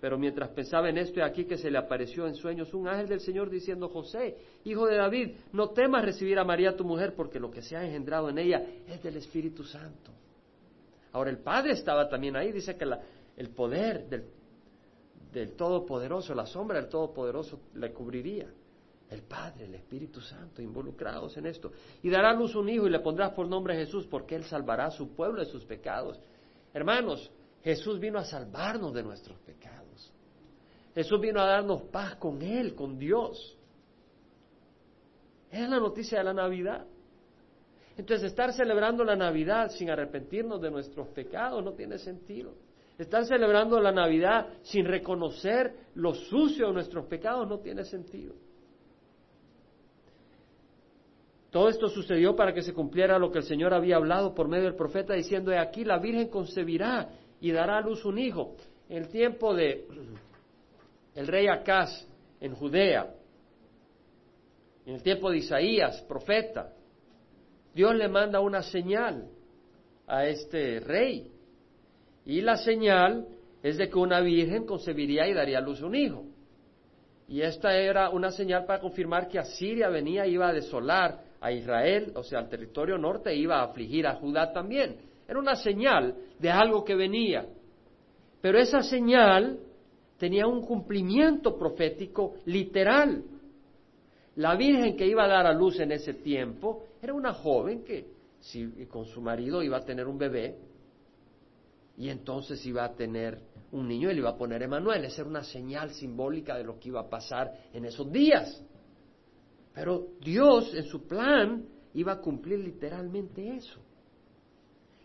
Pero 0.00 0.18
mientras 0.18 0.50
pensaba 0.50 0.88
en 0.88 0.98
esto, 0.98 1.20
y 1.20 1.22
aquí 1.22 1.44
que 1.44 1.58
se 1.58 1.70
le 1.70 1.78
apareció 1.78 2.26
en 2.26 2.36
sueños 2.36 2.72
un 2.72 2.86
ángel 2.86 3.08
del 3.08 3.20
Señor 3.20 3.50
diciendo, 3.50 3.88
José, 3.88 4.36
hijo 4.64 4.86
de 4.86 4.96
David, 4.96 5.32
no 5.52 5.70
temas 5.70 6.04
recibir 6.04 6.38
a 6.38 6.44
María 6.44 6.76
tu 6.76 6.84
mujer, 6.84 7.14
porque 7.14 7.40
lo 7.40 7.50
que 7.50 7.62
se 7.62 7.76
ha 7.76 7.84
engendrado 7.84 8.28
en 8.28 8.38
ella 8.38 8.62
es 8.86 9.02
del 9.02 9.16
Espíritu 9.16 9.64
Santo. 9.64 10.12
Ahora 11.12 11.30
el 11.30 11.38
Padre 11.38 11.72
estaba 11.72 12.08
también 12.08 12.36
ahí, 12.36 12.52
dice 12.52 12.76
que 12.76 12.84
el 13.36 13.50
poder 13.50 14.06
del, 14.08 14.24
del 15.36 15.52
Todopoderoso, 15.52 16.34
la 16.34 16.46
sombra 16.46 16.80
del 16.80 16.88
Todopoderoso 16.88 17.60
le 17.74 17.92
cubriría. 17.92 18.50
El 19.10 19.22
Padre, 19.22 19.66
el 19.66 19.74
Espíritu 19.74 20.20
Santo, 20.20 20.62
involucrados 20.62 21.36
en 21.36 21.46
esto. 21.46 21.70
Y 22.02 22.10
dará 22.10 22.30
a 22.30 22.34
luz 22.34 22.56
un 22.56 22.68
hijo 22.68 22.86
y 22.86 22.90
le 22.90 23.00
pondrás 23.00 23.32
por 23.32 23.46
nombre 23.46 23.76
Jesús, 23.76 24.06
porque 24.06 24.34
él 24.34 24.44
salvará 24.44 24.86
a 24.86 24.90
su 24.90 25.14
pueblo 25.14 25.40
de 25.40 25.46
sus 25.46 25.64
pecados. 25.64 26.18
Hermanos, 26.72 27.30
Jesús 27.62 28.00
vino 28.00 28.18
a 28.18 28.24
salvarnos 28.24 28.94
de 28.94 29.02
nuestros 29.02 29.38
pecados. 29.40 30.12
Jesús 30.94 31.20
vino 31.20 31.40
a 31.40 31.46
darnos 31.46 31.82
paz 31.82 32.16
con 32.16 32.40
Él, 32.40 32.74
con 32.74 32.98
Dios. 32.98 33.56
Es 35.50 35.68
la 35.68 35.78
noticia 35.78 36.18
de 36.18 36.24
la 36.24 36.34
Navidad. 36.34 36.86
Entonces, 37.96 38.30
estar 38.30 38.52
celebrando 38.54 39.04
la 39.04 39.14
Navidad 39.14 39.70
sin 39.70 39.90
arrepentirnos 39.90 40.60
de 40.60 40.70
nuestros 40.70 41.08
pecados 41.08 41.62
no 41.62 41.74
tiene 41.74 41.98
sentido. 41.98 42.54
Estar 42.98 43.26
celebrando 43.26 43.78
la 43.78 43.92
Navidad 43.92 44.48
sin 44.62 44.86
reconocer 44.86 45.74
lo 45.94 46.14
sucio 46.14 46.68
de 46.68 46.72
nuestros 46.72 47.06
pecados 47.06 47.46
no 47.46 47.58
tiene 47.58 47.84
sentido. 47.84 48.34
Todo 51.50 51.68
esto 51.68 51.88
sucedió 51.88 52.34
para 52.34 52.52
que 52.52 52.62
se 52.62 52.72
cumpliera 52.72 53.18
lo 53.18 53.30
que 53.30 53.38
el 53.38 53.44
Señor 53.44 53.72
había 53.72 53.96
hablado 53.96 54.34
por 54.34 54.48
medio 54.48 54.64
del 54.64 54.74
profeta 54.74 55.14
diciendo, 55.14 55.52
he 55.52 55.58
aquí 55.58 55.84
la 55.84 55.98
Virgen 55.98 56.28
concebirá 56.28 57.10
y 57.40 57.52
dará 57.52 57.78
a 57.78 57.80
luz 57.80 58.04
un 58.04 58.18
hijo. 58.18 58.56
En 58.88 58.98
el 59.04 59.08
tiempo 59.08 59.54
de 59.54 59.86
el 61.14 61.26
rey 61.26 61.48
Acaz 61.48 62.06
en 62.40 62.54
Judea, 62.54 63.14
en 64.86 64.94
el 64.94 65.02
tiempo 65.02 65.30
de 65.30 65.38
Isaías, 65.38 66.02
profeta, 66.02 66.72
Dios 67.74 67.94
le 67.94 68.08
manda 68.08 68.40
una 68.40 68.62
señal 68.62 69.28
a 70.06 70.26
este 70.26 70.80
rey. 70.80 71.32
Y 72.26 72.40
la 72.40 72.56
señal 72.56 73.26
es 73.62 73.78
de 73.78 73.88
que 73.88 73.98
una 73.98 74.20
virgen 74.20 74.66
concebiría 74.66 75.28
y 75.28 75.32
daría 75.32 75.58
a 75.58 75.62
luz 75.62 75.80
un 75.80 75.94
hijo. 75.94 76.24
Y 77.28 77.40
esta 77.40 77.76
era 77.76 78.10
una 78.10 78.30
señal 78.30 78.66
para 78.66 78.80
confirmar 78.80 79.28
que 79.28 79.38
Asiria 79.38 79.88
venía, 79.88 80.26
iba 80.26 80.48
a 80.48 80.52
desolar 80.52 81.20
a 81.40 81.52
Israel, 81.52 82.12
o 82.14 82.22
sea, 82.22 82.40
al 82.40 82.48
territorio 82.48 82.98
norte, 82.98 83.34
iba 83.34 83.60
a 83.60 83.64
afligir 83.64 84.06
a 84.06 84.14
Judá 84.14 84.52
también. 84.52 84.96
Era 85.26 85.38
una 85.38 85.56
señal 85.56 86.14
de 86.38 86.50
algo 86.50 86.84
que 86.84 86.94
venía. 86.94 87.46
Pero 88.40 88.58
esa 88.58 88.82
señal 88.82 89.58
tenía 90.18 90.46
un 90.46 90.62
cumplimiento 90.62 91.56
profético 91.58 92.34
literal. 92.46 93.22
La 94.36 94.54
virgen 94.54 94.96
que 94.96 95.06
iba 95.06 95.24
a 95.24 95.28
dar 95.28 95.46
a 95.46 95.52
luz 95.52 95.80
en 95.80 95.92
ese 95.92 96.14
tiempo 96.14 96.84
era 97.02 97.12
una 97.14 97.32
joven 97.32 97.84
que 97.84 98.06
si, 98.40 98.86
con 98.86 99.06
su 99.06 99.20
marido 99.20 99.62
iba 99.62 99.78
a 99.78 99.84
tener 99.84 100.06
un 100.06 100.18
bebé 100.18 100.56
y 101.96 102.08
entonces 102.10 102.64
iba 102.66 102.84
a 102.84 102.94
tener 102.94 103.40
un 103.72 103.88
niño 103.88 104.10
y 104.10 104.14
le 104.14 104.20
iba 104.20 104.30
a 104.30 104.36
poner 104.36 104.62
Emanuel. 104.62 105.04
Esa 105.04 105.22
era 105.22 105.30
una 105.30 105.44
señal 105.44 105.90
simbólica 105.90 106.56
de 106.56 106.64
lo 106.64 106.78
que 106.78 106.88
iba 106.88 107.00
a 107.00 107.08
pasar 107.08 107.68
en 107.72 107.84
esos 107.84 108.10
días. 108.12 108.62
Pero 109.72 110.08
Dios 110.20 110.74
en 110.74 110.84
su 110.84 111.06
plan 111.06 111.66
iba 111.94 112.12
a 112.12 112.20
cumplir 112.20 112.60
literalmente 112.60 113.56
eso. 113.56 113.80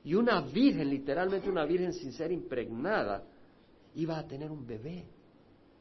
Y 0.04 0.16
una 0.16 0.42
virgen, 0.42 0.90
literalmente 0.90 1.50
una 1.50 1.66
virgen 1.66 1.94
sin 1.94 2.12
ser 2.12 2.32
impregnada, 2.32 3.24
iba 3.96 4.18
a 4.18 4.28
tener 4.28 4.52
un 4.52 4.66
bebé 4.66 5.06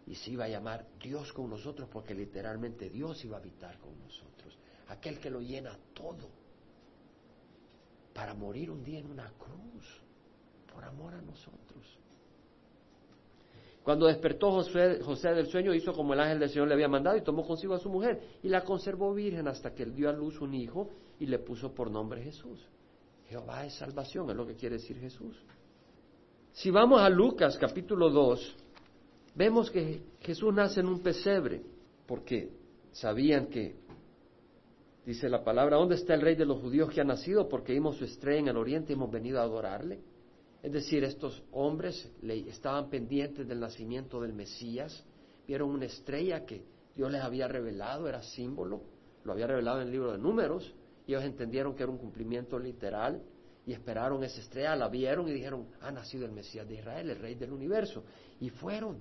y 0.07 0.14
se 0.14 0.33
iba 0.33 0.44
a 0.44 0.49
llamar 0.49 0.87
Dios 1.01 1.33
con 1.33 1.49
nosotros 1.49 1.88
porque 1.90 2.14
literalmente 2.14 2.90
Dios 2.90 3.25
iba 3.25 3.37
a 3.37 3.40
habitar 3.40 3.79
con 3.79 3.99
nosotros, 4.01 4.59
aquel 4.88 5.18
que 5.18 5.31
lo 5.31 5.40
llena 5.40 5.79
todo, 5.94 6.29
para 8.12 8.35
morir 8.35 8.70
un 8.70 8.83
día 8.83 8.99
en 8.99 9.07
una 9.07 9.31
cruz, 9.38 10.03
por 10.73 10.85
amor 10.85 11.15
a 11.15 11.23
nosotros. 11.23 11.61
Cuando 13.83 14.07
despertó 14.07 14.51
José, 14.51 15.01
José, 15.03 15.31
del 15.31 15.47
sueño, 15.47 15.75
hizo 15.75 15.93
como 15.93 16.13
el 16.13 16.21
ángel 16.21 16.39
del 16.39 16.51
Señor 16.51 16.69
le 16.69 16.75
había 16.75 16.89
mandado 16.89 17.17
y 17.17 17.23
tomó 17.23 17.47
consigo 17.47 17.75
a 17.75 17.79
su 17.79 17.89
mujer 17.89 18.21
y 18.43 18.49
la 18.49 18.63
conservó 18.63 19.15
virgen 19.15 19.49
hasta 19.49 19.75
que 19.75 19.83
él 19.83 19.95
dio 19.95 20.11
a 20.11 20.13
luz 20.13 20.41
un 20.41 20.55
hijo 20.55 20.91
y 21.19 21.27
le 21.27 21.39
puso 21.39 21.75
por 21.75 21.91
nombre 21.91 22.23
Jesús. 22.23 22.61
Jehová 23.29 23.65
es 23.65 23.75
salvación, 23.75 24.29
es 24.31 24.37
lo 24.37 24.47
que 24.47 24.55
quiere 24.55 24.77
decir 24.77 24.99
Jesús. 24.99 25.37
Si 26.53 26.71
vamos 26.71 27.01
a 27.01 27.09
Lucas 27.09 27.57
capítulo 27.59 28.11
2, 28.11 28.57
vemos 29.35 29.71
que 29.71 30.03
Jesús 30.21 30.53
nace 30.53 30.81
en 30.81 30.87
un 30.87 31.01
pesebre, 31.01 31.63
porque 32.07 32.51
sabían 32.93 33.47
que, 33.47 33.77
dice 35.07 35.29
la 35.29 35.43
palabra, 35.43 35.77
¿dónde 35.77 35.95
está 35.95 36.15
el 36.15 36.21
rey 36.21 36.35
de 36.35 36.45
los 36.45 36.61
judíos 36.61 36.91
que 36.91 37.01
ha 37.01 37.05
nacido? 37.05 37.49
Porque 37.49 37.73
vimos 37.73 37.97
su 37.97 38.05
estrella 38.05 38.41
en 38.41 38.49
el 38.49 38.57
oriente 38.57 38.93
y 38.93 38.97
hemos 38.97 39.11
venido 39.11 39.41
a 39.41 39.45
adorarle. 39.45 40.01
Es 40.62 40.73
decir, 40.73 41.05
estos 41.05 41.42
hombres 41.53 42.12
estaban 42.23 42.90
pendientes 42.90 43.49
del 43.49 43.61
nacimiento 43.61 44.20
del 44.20 44.35
Mesías, 44.35 45.05
vieron 45.46 45.70
una 45.70 45.87
estrella 45.87 46.44
que 46.44 46.64
Dios 46.94 47.11
les 47.11 47.23
había 47.23 47.49
revelado, 47.49 48.09
era 48.09 48.23
símbolo, 48.23 48.83
lo 49.25 49.33
había 49.33 49.46
revelado 49.46 49.81
en 49.81 49.87
el 49.87 49.92
libro 49.92 50.12
de 50.12 50.18
números, 50.18 50.75
y 51.07 51.12
ellos 51.12 51.25
entendieron 51.25 51.75
que 51.75 51.83
era 51.83 51.90
un 51.90 51.99
cumplimiento 51.99 52.59
literal 52.59 53.23
y 53.66 53.73
esperaron 53.73 54.23
esa 54.25 54.40
estrella, 54.40 54.77
la 54.77 54.88
vieron 54.88 55.29
y 55.29 55.33
dijeron, 55.33 55.66
ha 55.81 55.90
nacido 55.90 56.27
el 56.27 56.33
Mesías 56.33 56.68
de 56.68 56.75
Israel, 56.75 57.11
el 57.11 57.18
rey 57.18 57.35
del 57.35 57.53
universo. 57.53 58.05
Y 58.40 58.51
fueron. 58.51 58.99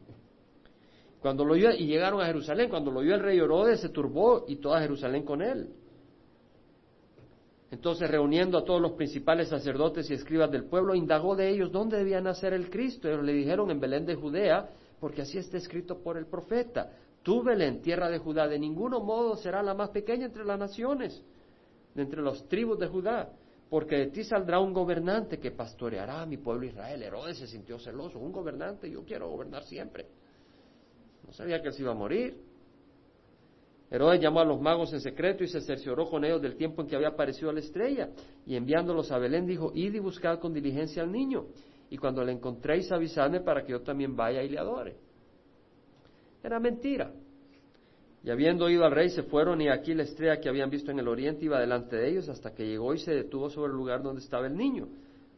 Cuando 1.20 1.44
lo 1.44 1.56
y 1.56 1.86
llegaron 1.86 2.22
a 2.22 2.26
Jerusalén, 2.26 2.70
cuando 2.70 2.92
lo 2.92 3.02
vio 3.02 3.16
el 3.16 3.22
rey 3.22 3.38
Herodes 3.38 3.82
se 3.82 3.90
turbó 3.90 4.46
y 4.48 4.58
toda 4.58 4.80
Jerusalén 4.82 5.24
con 5.24 5.42
él. 5.42 5.70
Entonces, 7.72 8.10
reuniendo 8.10 8.58
a 8.58 8.66
todos 8.66 8.82
los 8.82 8.94
principales 8.94 9.50
sacerdotes 9.50 10.10
y 10.10 10.14
escribas 10.14 10.52
del 10.52 10.66
pueblo, 10.66 10.96
indagó 10.96 11.36
de 11.36 11.50
ellos 11.50 11.72
dónde 11.72 11.98
debía 11.98 12.20
nacer 12.20 12.54
el 12.54 12.70
Cristo. 12.70 13.08
Ellos 13.08 13.24
le 13.24 13.34
dijeron 13.34 13.70
en 13.70 13.80
Belén 13.80 14.06
de 14.06 14.16
Judea, 14.16 14.70
porque 15.00 15.22
así 15.22 15.38
está 15.38 15.58
escrito 15.58 16.00
por 16.00 16.18
el 16.18 16.26
profeta. 16.26 16.92
Tú, 17.22 17.44
Belén, 17.44 17.82
tierra 17.82 18.10
de 18.10 18.18
Judá, 18.18 18.48
de 18.48 18.58
ninguno 18.58 19.00
modo 19.02 19.36
será 19.36 19.62
la 19.62 19.74
más 19.74 19.90
pequeña 19.90 20.26
entre 20.26 20.46
las 20.46 20.58
naciones 20.58 21.22
entre 21.96 22.22
las 22.22 22.48
tribus 22.48 22.80
de 22.80 22.88
Judá, 22.88 23.30
porque 23.70 23.98
de 23.98 24.08
ti 24.08 24.24
saldrá 24.24 24.60
un 24.60 24.74
gobernante 24.74 25.40
que 25.40 25.52
pastoreará 25.52 26.22
a 26.22 26.26
mi 26.26 26.38
pueblo 26.38 26.66
Israel. 26.66 27.04
Herodes 27.04 27.38
se 27.38 27.48
sintió 27.48 27.80
celoso, 27.80 28.20
un 28.20 28.32
gobernante, 28.32 28.90
yo 28.90 29.04
quiero 29.04 29.30
gobernar 29.30 29.64
siempre. 29.64 30.08
No 31.26 31.34
sabía 31.34 31.62
que 31.62 31.72
se 31.72 31.82
iba 31.82 31.92
a 31.92 31.96
morir. 31.96 32.49
Herodes 33.92 34.22
llamó 34.22 34.40
a 34.40 34.46
los 34.46 34.62
magos 34.62 34.94
en 34.94 35.02
secreto 35.02 35.44
y 35.44 35.48
se 35.48 35.62
cercioró 35.62 36.08
con 36.08 36.24
ellos 36.24 36.42
del 36.42 36.56
tiempo 36.56 36.82
en 36.82 36.88
que 36.88 36.96
había 36.96 37.10
aparecido 37.10 37.52
la 37.52 37.60
estrella. 37.60 38.10
Y 38.46 38.56
enviándolos 38.56 39.12
a 39.12 39.18
Belén 39.18 39.48
dijo, 39.48 39.72
id 39.74 39.96
y 39.96 40.00
buscad 40.00 40.40
con 40.40 40.54
diligencia 40.54 41.02
al 41.02 41.12
niño. 41.12 41.48
Y 41.90 41.98
cuando 41.98 42.24
le 42.24 42.32
encontréis 42.32 42.92
avisadme 42.92 43.42
para 43.42 43.64
que 43.64 43.72
yo 43.72 43.82
también 43.82 44.16
vaya 44.16 44.44
y 44.44 44.50
le 44.50 44.60
adore. 44.60 44.96
Era 46.44 46.60
mentira. 46.60 47.12
Y 48.24 48.30
habiendo 48.30 48.66
oído 48.66 48.86
al 48.86 48.92
rey, 48.92 49.10
se 49.10 49.24
fueron 49.24 49.62
y 49.62 49.70
aquí 49.70 49.94
la 49.94 50.04
estrella 50.04 50.40
que 50.40 50.50
habían 50.50 50.70
visto 50.70 50.92
en 50.92 51.00
el 51.00 51.08
oriente 51.08 51.46
iba 51.46 51.60
delante 51.60 51.96
de 51.96 52.10
ellos 52.10 52.30
hasta 52.30 52.54
que 52.54 52.68
llegó 52.68 52.94
y 52.94 53.00
se 53.00 53.14
detuvo 53.14 53.50
sobre 53.50 53.72
el 53.72 53.78
lugar 53.78 54.04
donde 54.04 54.22
estaba 54.22 54.46
el 54.46 54.56
niño. 54.56 54.88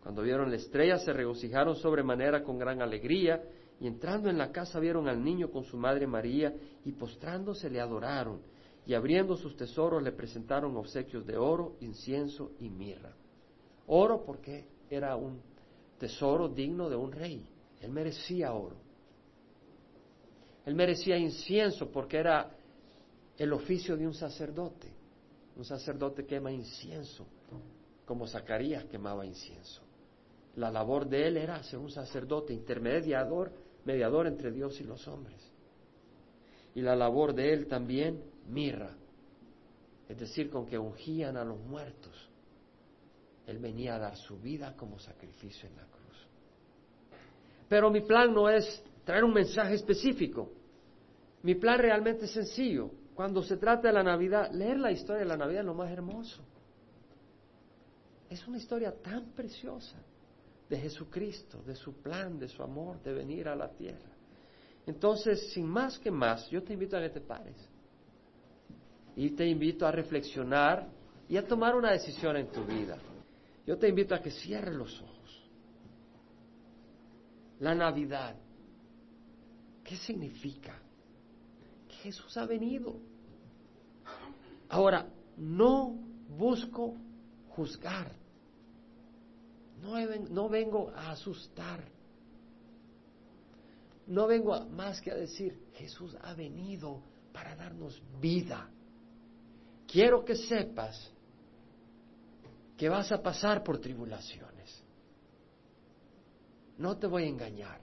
Cuando 0.02 0.24
vieron 0.24 0.50
la 0.50 0.58
estrella 0.58 0.98
se 0.98 1.14
regocijaron 1.14 1.76
sobremanera 1.76 2.44
con 2.44 2.58
gran 2.58 2.82
alegría 2.82 3.42
y 3.82 3.88
entrando 3.88 4.30
en 4.30 4.38
la 4.38 4.52
casa 4.52 4.80
vieron 4.80 5.10
al 5.10 5.24
niño 5.24 5.50
con 5.50 5.64
su 5.64 5.76
madre 5.76 6.06
María 6.06 6.54
y 6.86 6.92
postrándose 6.92 7.68
le 7.68 7.82
adoraron 7.82 8.40
y 8.86 8.94
abriendo 8.94 9.36
sus 9.36 9.58
tesoros 9.58 10.04
le 10.04 10.12
presentaron 10.12 10.78
obsequios 10.78 11.26
de 11.26 11.36
oro, 11.36 11.78
incienso 11.82 12.52
y 12.60 12.70
mirra. 12.70 13.12
Oro 13.88 14.24
porque 14.24 14.68
era 14.88 15.16
un 15.16 15.42
tesoro 15.98 16.48
digno 16.48 16.90
de 16.90 16.96
un 16.96 17.12
rey. 17.12 17.44
Él 17.82 17.92
merecía 17.92 18.54
oro. 18.54 18.76
Él 20.64 20.76
merecía 20.76 21.18
incienso 21.18 21.90
porque 21.90 22.18
era 22.18 22.52
el 23.36 23.52
oficio 23.52 23.98
de 23.98 24.06
un 24.06 24.14
sacerdote. 24.14 24.94
Un 25.58 25.66
sacerdote 25.66 26.26
quema 26.28 26.52
incienso, 26.52 27.26
como 28.06 28.28
Zacarías 28.28 28.86
quemaba 28.86 29.26
incienso. 29.26 29.82
La 30.56 30.70
labor 30.70 31.08
de 31.08 31.28
él 31.28 31.38
era 31.38 31.64
ser 31.64 31.80
un 31.80 31.90
sacerdote 31.90 32.54
intermediador, 32.54 33.52
mediador 33.86 34.28
entre 34.28 34.52
Dios 34.52 34.80
y 34.80 34.84
los 34.84 35.08
hombres. 35.08 35.40
Y 36.74 36.82
la 36.82 36.96
labor 36.96 37.34
de 37.34 37.54
él 37.54 37.68
también, 37.68 38.24
mirra, 38.48 38.96
es 40.08 40.20
decir, 40.20 40.50
con 40.50 40.66
que 40.66 40.78
ungían 40.78 41.38
a 41.38 41.44
los 41.44 41.60
muertos. 41.60 42.30
Él 43.48 43.60
venía 43.60 43.96
a 43.96 44.00
dar 44.00 44.16
su 44.16 44.40
vida 44.40 44.76
como 44.76 45.00
sacrificio 45.00 45.68
en 45.68 45.76
la 45.76 45.86
cruz. 45.86 46.28
Pero 47.68 47.90
mi 47.90 48.02
plan 48.02 48.34
no 48.34 48.50
es 48.50 48.84
traer 49.04 49.24
un 49.24 49.34
mensaje 49.34 49.76
específico. 49.76 50.52
Mi 51.44 51.56
plan 51.56 51.80
realmente 51.80 52.26
es 52.26 52.32
sencillo. 52.32 52.92
Cuando 53.16 53.42
se 53.42 53.58
trata 53.58 53.88
de 53.88 53.94
la 53.94 54.04
Navidad, 54.04 54.52
leer 54.52 54.80
la 54.80 54.92
historia 54.92 55.22
de 55.22 55.28
la 55.28 55.38
Navidad 55.38 55.62
es 55.62 55.66
lo 55.66 55.74
más 55.74 55.92
hermoso. 55.92 56.42
Es 58.30 58.48
una 58.48 58.58
historia 58.58 58.94
tan 59.02 59.32
preciosa 59.32 59.98
de 60.72 60.78
Jesucristo, 60.78 61.62
de 61.64 61.76
su 61.76 62.02
plan, 62.02 62.40
de 62.40 62.48
su 62.48 62.64
amor, 62.64 63.04
de 63.04 63.12
venir 63.12 63.50
a 63.50 63.56
la 63.58 63.70
tierra. 63.74 64.10
Entonces, 64.88 65.52
sin 65.52 65.68
más 65.68 66.00
que 66.00 66.10
más, 66.10 66.50
yo 66.50 66.64
te 66.64 66.72
invito 66.72 66.96
a 66.96 67.02
que 67.02 67.10
te 67.10 67.20
pares. 67.20 67.58
Y 69.18 69.32
te 69.32 69.46
invito 69.46 69.86
a 69.86 69.92
reflexionar 69.92 70.88
y 71.28 71.36
a 71.36 71.46
tomar 71.46 71.76
una 71.76 71.92
decisión 71.92 72.38
en 72.38 72.50
tu 72.54 72.64
vida. 72.64 72.98
Yo 73.68 73.78
te 73.78 73.90
invito 73.90 74.16
a 74.16 74.22
que 74.22 74.32
cierres 74.32 74.74
los 74.74 75.02
ojos. 75.02 75.52
La 77.60 77.76
Navidad, 77.76 78.38
¿qué 79.84 79.98
significa? 79.98 80.80
Que 81.90 81.96
Jesús 81.96 82.38
ha 82.38 82.46
venido. 82.46 82.96
Ahora, 84.70 85.06
no 85.36 86.00
busco 86.30 86.96
juzgar. 87.50 88.21
No, 89.82 90.50
vengo 90.50 90.92
a 90.96 91.12
asustar. 91.12 91.84
No 94.08 94.28
vengo 94.28 94.66
más 94.66 95.02
que 95.02 95.12
a 95.12 95.16
decir, 95.16 95.60
Jesús 95.74 96.16
ha 96.22 96.34
venido 96.34 97.02
para 97.34 97.56
darnos 97.56 98.02
vida. 98.20 98.70
Quiero 99.88 100.24
que 100.24 100.36
sepas 100.36 101.12
que 102.78 102.90
vas 102.90 103.12
a 103.12 103.22
pasar 103.22 103.64
por 103.64 103.80
tribulaciones. 103.80 104.84
No 106.78 106.98
te 106.98 107.08
voy 107.08 107.24
a 107.24 107.28
engañar. 107.28 107.82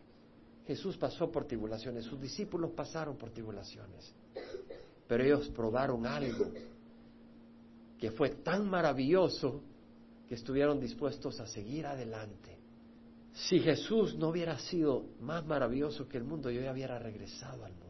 Jesús 0.66 0.96
pasó 0.96 1.30
por 1.30 1.46
tribulaciones, 1.46 2.04
sus 2.04 2.20
discípulos 2.20 2.72
pasaron 2.72 3.16
por 3.16 3.30
tribulaciones, 3.30 4.12
pero 5.06 5.24
ellos 5.24 5.48
probaron 5.48 6.06
algo 6.06 6.52
que 7.98 8.10
fue 8.10 8.30
tan 8.30 8.68
maravilloso 8.68 9.62
que 10.28 10.34
estuvieron 10.34 10.78
dispuestos 10.78 11.40
a 11.40 11.46
seguir 11.46 11.86
adelante. 11.86 12.58
Si 13.32 13.60
Jesús 13.60 14.16
no 14.16 14.28
hubiera 14.28 14.58
sido 14.58 15.06
más 15.20 15.46
maravilloso 15.46 16.08
que 16.08 16.18
el 16.18 16.24
mundo, 16.24 16.50
yo 16.50 16.60
ya 16.60 16.72
hubiera 16.72 16.98
regresado 16.98 17.64
al 17.64 17.72
mundo. 17.72 17.88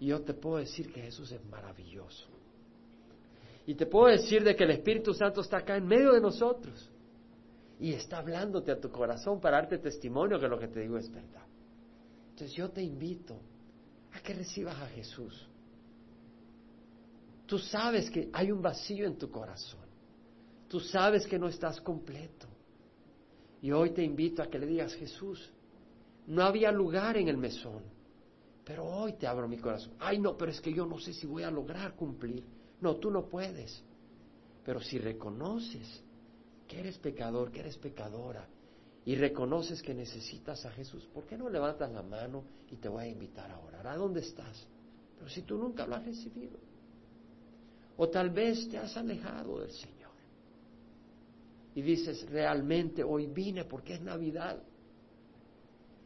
Y 0.00 0.06
yo 0.06 0.22
te 0.22 0.34
puedo 0.34 0.56
decir 0.56 0.92
que 0.92 1.02
Jesús 1.02 1.30
es 1.32 1.44
maravilloso. 1.44 2.28
Y 3.66 3.74
te 3.74 3.86
puedo 3.86 4.06
decir 4.06 4.42
de 4.42 4.56
que 4.56 4.64
el 4.64 4.70
Espíritu 4.70 5.14
Santo 5.14 5.42
está 5.42 5.58
acá 5.58 5.76
en 5.76 5.86
medio 5.86 6.12
de 6.12 6.20
nosotros 6.20 6.90
y 7.78 7.92
está 7.92 8.18
hablándote 8.18 8.72
a 8.72 8.80
tu 8.80 8.90
corazón 8.90 9.40
para 9.40 9.58
darte 9.58 9.78
testimonio 9.78 10.40
que 10.40 10.48
lo 10.48 10.58
que 10.58 10.68
te 10.68 10.80
digo 10.80 10.96
es 10.96 11.10
verdad. 11.10 11.46
Entonces 12.30 12.56
yo 12.56 12.70
te 12.70 12.82
invito 12.82 13.36
a 14.12 14.20
que 14.20 14.34
recibas 14.34 14.76
a 14.76 14.86
Jesús. 14.88 15.48
Tú 17.52 17.58
sabes 17.58 18.08
que 18.08 18.30
hay 18.32 18.50
un 18.50 18.62
vacío 18.62 19.06
en 19.06 19.18
tu 19.18 19.30
corazón. 19.30 19.84
Tú 20.68 20.80
sabes 20.80 21.26
que 21.26 21.38
no 21.38 21.48
estás 21.48 21.82
completo. 21.82 22.46
Y 23.60 23.70
hoy 23.72 23.90
te 23.90 24.02
invito 24.02 24.42
a 24.42 24.46
que 24.46 24.58
le 24.58 24.64
digas, 24.64 24.94
Jesús, 24.94 25.52
no 26.28 26.44
había 26.44 26.72
lugar 26.72 27.18
en 27.18 27.28
el 27.28 27.36
mesón, 27.36 27.82
pero 28.64 28.86
hoy 28.86 29.18
te 29.18 29.26
abro 29.26 29.46
mi 29.48 29.58
corazón. 29.58 29.92
Ay, 29.98 30.18
no, 30.18 30.34
pero 30.34 30.50
es 30.50 30.62
que 30.62 30.72
yo 30.72 30.86
no 30.86 30.98
sé 30.98 31.12
si 31.12 31.26
voy 31.26 31.42
a 31.42 31.50
lograr 31.50 31.94
cumplir. 31.94 32.42
No, 32.80 32.96
tú 32.96 33.10
no 33.10 33.28
puedes. 33.28 33.84
Pero 34.64 34.80
si 34.80 34.96
reconoces 34.96 36.02
que 36.66 36.80
eres 36.80 36.96
pecador, 36.96 37.52
que 37.52 37.60
eres 37.60 37.76
pecadora, 37.76 38.48
y 39.04 39.14
reconoces 39.14 39.82
que 39.82 39.92
necesitas 39.92 40.64
a 40.64 40.70
Jesús, 40.70 41.06
¿por 41.12 41.26
qué 41.26 41.36
no 41.36 41.50
levantas 41.50 41.92
la 41.92 42.02
mano 42.02 42.44
y 42.70 42.76
te 42.76 42.88
voy 42.88 43.04
a 43.04 43.08
invitar 43.08 43.50
a 43.50 43.58
orar? 43.58 43.86
¿A 43.88 43.96
dónde 43.98 44.20
estás? 44.20 44.66
Pero 45.18 45.28
si 45.28 45.42
tú 45.42 45.58
nunca 45.58 45.86
lo 45.86 45.96
has 45.96 46.06
recibido. 46.06 46.71
O 48.02 48.08
tal 48.08 48.30
vez 48.30 48.68
te 48.68 48.78
has 48.78 48.96
alejado 48.96 49.60
del 49.60 49.70
Señor. 49.70 50.10
Y 51.76 51.82
dices, 51.82 52.28
realmente 52.28 53.04
hoy 53.04 53.26
vine 53.26 53.64
porque 53.64 53.94
es 53.94 54.00
Navidad. 54.00 54.60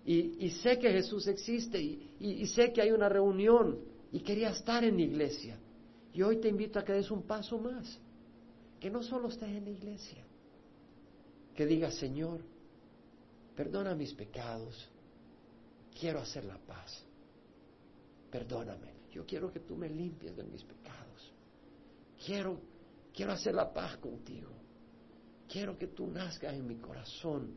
Y, 0.04 0.50
sé 0.62 0.78
que 0.78 0.90
Jesús 0.92 1.26
existe 1.26 1.80
y 1.80 2.46
sé 2.48 2.72
que 2.72 2.82
hay 2.82 2.92
una 2.92 3.08
reunión 3.08 3.80
y 4.12 4.20
quería 4.20 4.50
estar 4.50 4.84
en 4.84 4.96
la 4.96 5.02
iglesia. 5.02 5.58
Y 6.12 6.22
hoy 6.22 6.38
te 6.38 6.48
invito 6.48 6.78
a 6.78 6.84
que 6.84 6.92
des 6.92 7.10
un 7.10 7.22
paso 7.22 7.58
más, 7.58 7.98
que 8.80 8.90
no 8.90 9.02
solo 9.02 9.28
estés 9.28 9.48
en 9.48 9.64
la 9.64 9.70
iglesia, 9.70 10.24
que 11.54 11.66
digas, 11.66 11.94
Señor, 11.94 12.40
perdona 13.54 13.94
mis 13.94 14.14
pecados, 14.14 14.88
quiero 15.98 16.20
hacer 16.20 16.44
la 16.44 16.56
paz, 16.58 17.04
perdóname, 18.30 18.94
yo 19.12 19.26
quiero 19.26 19.52
que 19.52 19.60
tú 19.60 19.76
me 19.76 19.90
limpies 19.90 20.34
de 20.36 20.44
mis 20.44 20.62
pecados, 20.62 21.05
quiero, 22.26 22.60
quiero 23.14 23.32
hacer 23.32 23.54
la 23.54 23.72
paz 23.72 23.96
contigo, 23.98 24.50
quiero 25.48 25.78
que 25.78 25.86
tú 25.86 26.08
nazcas 26.08 26.54
en 26.54 26.66
mi 26.66 26.76
corazón, 26.76 27.54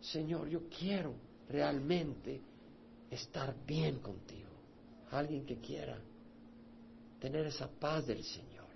Señor, 0.00 0.48
yo 0.48 0.68
quiero 0.68 1.14
realmente 1.48 2.40
estar 3.10 3.54
bien 3.66 3.98
contigo, 3.98 4.50
alguien 5.10 5.44
que 5.44 5.58
quiera 5.58 5.98
tener 7.18 7.46
esa 7.46 7.68
paz 7.68 8.06
del 8.06 8.22
Señor. 8.22 8.68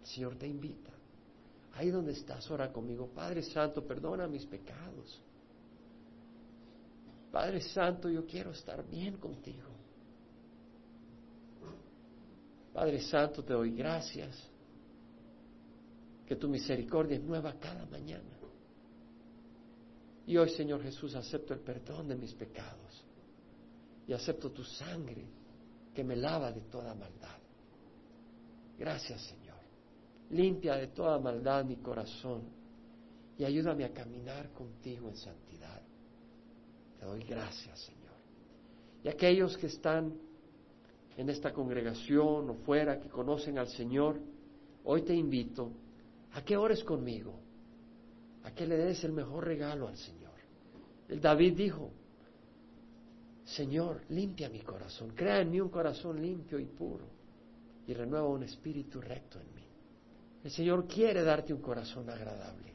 El 0.00 0.06
Señor 0.06 0.36
te 0.36 0.46
invita. 0.46 0.90
Ahí 1.74 1.90
donde 1.90 2.12
estás, 2.12 2.50
ora 2.50 2.72
conmigo. 2.72 3.08
Padre 3.08 3.42
Santo, 3.42 3.86
perdona 3.86 4.26
mis 4.26 4.46
pecados. 4.46 5.20
Padre 7.30 7.60
Santo, 7.60 8.08
yo 8.08 8.24
quiero 8.24 8.52
estar 8.52 8.86
bien 8.88 9.18
contigo. 9.18 9.73
Padre 12.74 13.00
Santo, 13.00 13.44
te 13.44 13.52
doy 13.52 13.70
gracias. 13.70 14.50
Que 16.26 16.34
tu 16.34 16.48
misericordia 16.48 17.16
es 17.16 17.22
nueva 17.22 17.54
cada 17.54 17.86
mañana. 17.86 18.36
Y 20.26 20.36
hoy, 20.36 20.50
Señor 20.50 20.82
Jesús, 20.82 21.14
acepto 21.14 21.54
el 21.54 21.60
perdón 21.60 22.08
de 22.08 22.16
mis 22.16 22.34
pecados. 22.34 23.04
Y 24.08 24.12
acepto 24.12 24.50
tu 24.50 24.64
sangre 24.64 25.24
que 25.94 26.02
me 26.02 26.16
lava 26.16 26.50
de 26.50 26.62
toda 26.62 26.94
maldad. 26.94 27.38
Gracias, 28.76 29.22
Señor. 29.22 29.54
Limpia 30.30 30.74
de 30.74 30.88
toda 30.88 31.18
maldad 31.20 31.64
mi 31.64 31.76
corazón 31.76 32.42
y 33.38 33.44
ayúdame 33.44 33.84
a 33.84 33.92
caminar 33.92 34.50
contigo 34.50 35.08
en 35.08 35.16
santidad. 35.16 35.80
Te 36.98 37.06
doy 37.06 37.22
gracias, 37.22 37.78
Señor. 37.80 38.14
Y 39.04 39.08
aquellos 39.08 39.56
que 39.58 39.66
están 39.66 40.18
en 41.16 41.30
esta 41.30 41.52
congregación 41.52 42.50
o 42.50 42.54
fuera, 42.64 42.98
que 42.98 43.08
conocen 43.08 43.58
al 43.58 43.68
Señor, 43.68 44.20
hoy 44.84 45.02
te 45.02 45.14
invito 45.14 45.70
a 46.32 46.42
que 46.42 46.56
ores 46.56 46.82
conmigo, 46.82 47.38
a 48.42 48.50
que 48.50 48.66
le 48.66 48.76
des 48.76 49.04
el 49.04 49.12
mejor 49.12 49.44
regalo 49.44 49.88
al 49.88 49.96
Señor. 49.96 50.32
El 51.08 51.20
David 51.20 51.56
dijo, 51.56 51.90
Señor, 53.44 54.02
limpia 54.08 54.48
mi 54.48 54.60
corazón, 54.60 55.10
crea 55.14 55.40
en 55.40 55.50
mí 55.50 55.60
un 55.60 55.68
corazón 55.68 56.20
limpio 56.20 56.58
y 56.58 56.66
puro 56.66 57.06
y 57.86 57.92
renueva 57.92 58.26
un 58.28 58.42
espíritu 58.42 59.00
recto 59.00 59.38
en 59.38 59.54
mí. 59.54 59.66
El 60.42 60.50
Señor 60.50 60.86
quiere 60.86 61.22
darte 61.22 61.52
un 61.54 61.60
corazón 61.60 62.08
agradable. 62.10 62.72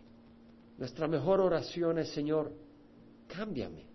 Nuestra 0.78 1.08
mejor 1.08 1.41
oración 1.41 1.99
es, 1.99 2.10
Señor, 2.10 2.52
cámbiame 3.28 3.86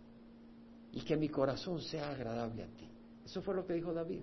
y 0.92 1.00
que 1.00 1.16
mi 1.16 1.28
corazón 1.28 1.80
sea 1.80 2.10
agradable 2.10 2.62
a 2.62 2.68
ti. 2.68 2.88
Eso 3.24 3.40
fue 3.40 3.54
lo 3.54 3.66
que 3.66 3.72
dijo 3.72 3.92
David. 3.92 4.22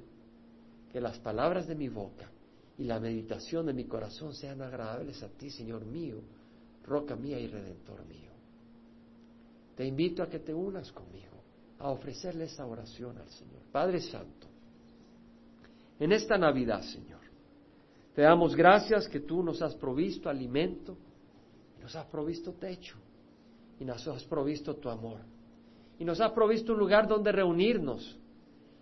Que 0.91 0.99
las 0.99 1.19
palabras 1.19 1.67
de 1.67 1.75
mi 1.75 1.89
boca 1.89 2.29
y 2.77 2.83
la 2.83 2.99
meditación 2.99 3.67
de 3.67 3.73
mi 3.73 3.85
corazón 3.85 4.33
sean 4.33 4.61
agradables 4.61 5.21
a 5.23 5.29
ti, 5.29 5.49
Señor 5.49 5.85
mío, 5.85 6.21
roca 6.83 7.15
mía 7.15 7.39
y 7.39 7.47
redentor 7.47 8.05
mío. 8.05 8.31
Te 9.75 9.85
invito 9.85 10.23
a 10.23 10.29
que 10.29 10.39
te 10.39 10.53
unas 10.53 10.91
conmigo 10.91 11.41
a 11.79 11.89
ofrecerle 11.89 12.45
esa 12.45 12.65
oración 12.65 13.17
al 13.17 13.29
Señor. 13.29 13.61
Padre 13.71 14.01
Santo, 14.01 14.47
en 15.99 16.11
esta 16.11 16.37
Navidad, 16.37 16.81
Señor, 16.81 17.21
te 18.13 18.23
damos 18.23 18.55
gracias 18.55 19.07
que 19.07 19.21
tú 19.21 19.41
nos 19.41 19.61
has 19.61 19.75
provisto 19.75 20.29
alimento, 20.29 20.97
nos 21.81 21.95
has 21.95 22.05
provisto 22.07 22.53
techo 22.53 22.97
y 23.79 23.85
nos 23.85 24.07
has 24.07 24.23
provisto 24.25 24.75
tu 24.75 24.89
amor. 24.89 25.19
Y 25.97 26.05
nos 26.05 26.19
has 26.19 26.31
provisto 26.31 26.73
un 26.73 26.79
lugar 26.79 27.07
donde 27.07 27.31
reunirnos 27.31 28.17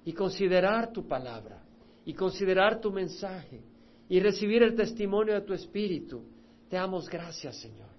y 0.06 0.14
considerar 0.14 0.92
tu 0.92 1.08
palabra 1.08 1.62
y 2.06 2.14
considerar 2.14 2.80
tu 2.80 2.92
mensaje 2.92 3.62
y 4.08 4.20
recibir 4.20 4.64
el 4.64 4.76
testimonio 4.76 5.34
de 5.34 5.42
tu 5.42 5.54
Espíritu. 5.54 6.24
Te 6.70 6.76
damos 6.78 7.10
gracias, 7.10 7.58
Señor. 7.58 7.90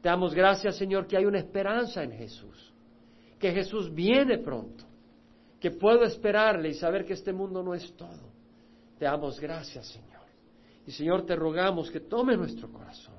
Te 0.00 0.08
damos 0.08 0.34
gracias, 0.34 0.76
Señor, 0.76 1.06
que 1.06 1.16
hay 1.16 1.24
una 1.24 1.38
esperanza 1.38 2.02
en 2.02 2.12
Jesús 2.12 2.72
que 3.38 3.52
Jesús 3.52 3.92
viene 3.92 4.38
pronto, 4.38 4.84
que 5.60 5.70
puedo 5.70 6.04
esperarle 6.04 6.70
y 6.70 6.74
saber 6.74 7.04
que 7.04 7.14
este 7.14 7.32
mundo 7.32 7.62
no 7.62 7.74
es 7.74 7.92
todo. 7.96 8.32
Te 8.98 9.04
damos 9.04 9.38
gracias, 9.40 9.86
Señor. 9.88 10.22
Y 10.86 10.92
Señor, 10.92 11.26
te 11.26 11.34
rogamos 11.34 11.90
que 11.90 12.00
tome 12.00 12.36
nuestro 12.36 12.70
corazón, 12.70 13.18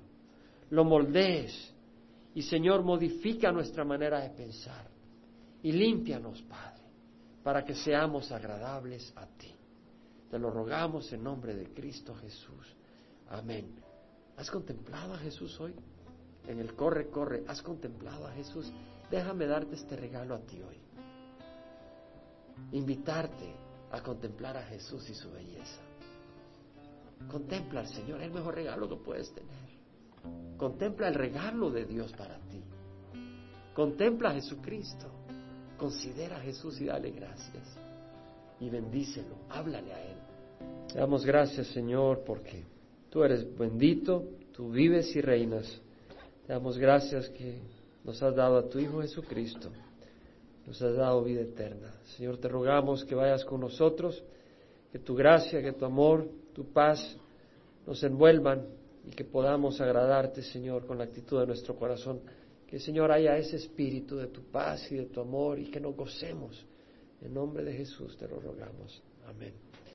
lo 0.69 0.85
moldees 0.85 1.73
y 2.33 2.41
Señor, 2.41 2.83
modifica 2.83 3.51
nuestra 3.51 3.83
manera 3.83 4.21
de 4.21 4.29
pensar 4.29 4.87
y 5.61 5.71
límpianos, 5.71 6.41
Padre, 6.43 6.83
para 7.43 7.63
que 7.65 7.75
seamos 7.75 8.31
agradables 8.31 9.11
a 9.15 9.25
ti. 9.25 9.53
Te 10.29 10.37
lo 10.37 10.51
rogamos 10.51 11.11
en 11.13 11.23
nombre 11.23 11.55
de 11.55 11.73
Cristo 11.73 12.15
Jesús. 12.15 12.75
Amén. 13.29 13.75
¿Has 14.37 14.51
contemplado 14.51 15.13
a 15.13 15.17
Jesús 15.17 15.59
hoy? 15.59 15.73
En 16.47 16.59
el 16.59 16.73
corre, 16.75 17.09
corre, 17.09 17.43
¿has 17.47 17.61
contemplado 17.61 18.27
a 18.27 18.31
Jesús? 18.31 18.71
Déjame 19.09 19.47
darte 19.47 19.75
este 19.75 19.95
regalo 19.95 20.35
a 20.35 20.39
ti 20.39 20.61
hoy. 20.61 20.79
Invitarte 22.71 23.53
a 23.91 24.01
contemplar 24.01 24.57
a 24.57 24.63
Jesús 24.63 25.09
y 25.09 25.13
su 25.13 25.31
belleza. 25.31 25.81
Contempla 27.29 27.81
al 27.81 27.87
Señor, 27.87 28.19
es 28.21 28.27
el 28.27 28.33
mejor 28.33 28.55
regalo 28.55 28.87
que 28.87 28.95
puedes 28.97 29.33
tener. 29.33 29.67
Contempla 30.57 31.07
el 31.07 31.15
regalo 31.15 31.71
de 31.71 31.85
Dios 31.85 32.11
para 32.13 32.37
ti. 32.49 32.63
Contempla 33.73 34.29
a 34.29 34.33
Jesucristo. 34.33 35.11
Considera 35.77 36.37
a 36.37 36.41
Jesús 36.41 36.79
y 36.81 36.85
dale 36.85 37.11
gracias. 37.11 37.86
Y 38.59 38.69
bendícelo, 38.69 39.35
háblale 39.49 39.93
a 39.93 40.03
Él. 40.03 40.17
Te 40.91 40.99
damos 40.99 41.25
gracias, 41.25 41.67
Señor, 41.67 42.23
porque 42.25 42.63
tú 43.09 43.23
eres 43.23 43.45
bendito, 43.57 44.23
tú 44.51 44.71
vives 44.71 45.15
y 45.15 45.21
reinas. 45.21 45.81
Te 46.45 46.53
damos 46.53 46.77
gracias 46.77 47.29
que 47.29 47.59
nos 48.03 48.21
has 48.23 48.35
dado 48.35 48.57
a 48.57 48.69
tu 48.69 48.79
Hijo 48.79 49.01
Jesucristo. 49.01 49.69
Nos 50.65 50.81
has 50.81 50.95
dado 50.95 51.23
vida 51.23 51.41
eterna. 51.41 51.93
Señor, 52.15 52.37
te 52.37 52.47
rogamos 52.47 53.05
que 53.05 53.15
vayas 53.15 53.45
con 53.45 53.61
nosotros, 53.61 54.23
que 54.91 54.99
tu 54.99 55.15
gracia, 55.15 55.61
que 55.61 55.73
tu 55.73 55.85
amor, 55.85 56.27
tu 56.53 56.65
paz 56.71 57.17
nos 57.85 58.03
envuelvan 58.03 58.65
y 59.05 59.11
que 59.11 59.23
podamos 59.23 59.79
agradarte, 59.79 60.41
Señor, 60.41 60.85
con 60.85 60.97
la 60.97 61.05
actitud 61.05 61.39
de 61.39 61.47
nuestro 61.47 61.75
corazón. 61.75 62.19
Que, 62.67 62.79
Señor, 62.79 63.11
haya 63.13 63.37
ese 63.37 63.55
espíritu 63.55 64.17
de 64.17 64.27
tu 64.27 64.41
paz 64.43 64.91
y 64.91 64.95
de 64.95 65.05
tu 65.05 65.21
amor 65.21 65.57
y 65.57 65.71
que 65.71 65.79
nos 65.79 65.95
gocemos. 65.95 66.65
En 67.21 67.33
nombre 67.33 67.63
de 67.63 67.73
Jesús 67.73 68.17
te 68.17 68.27
lo 68.27 68.39
rogamos. 68.39 69.03
Amén. 69.25 69.66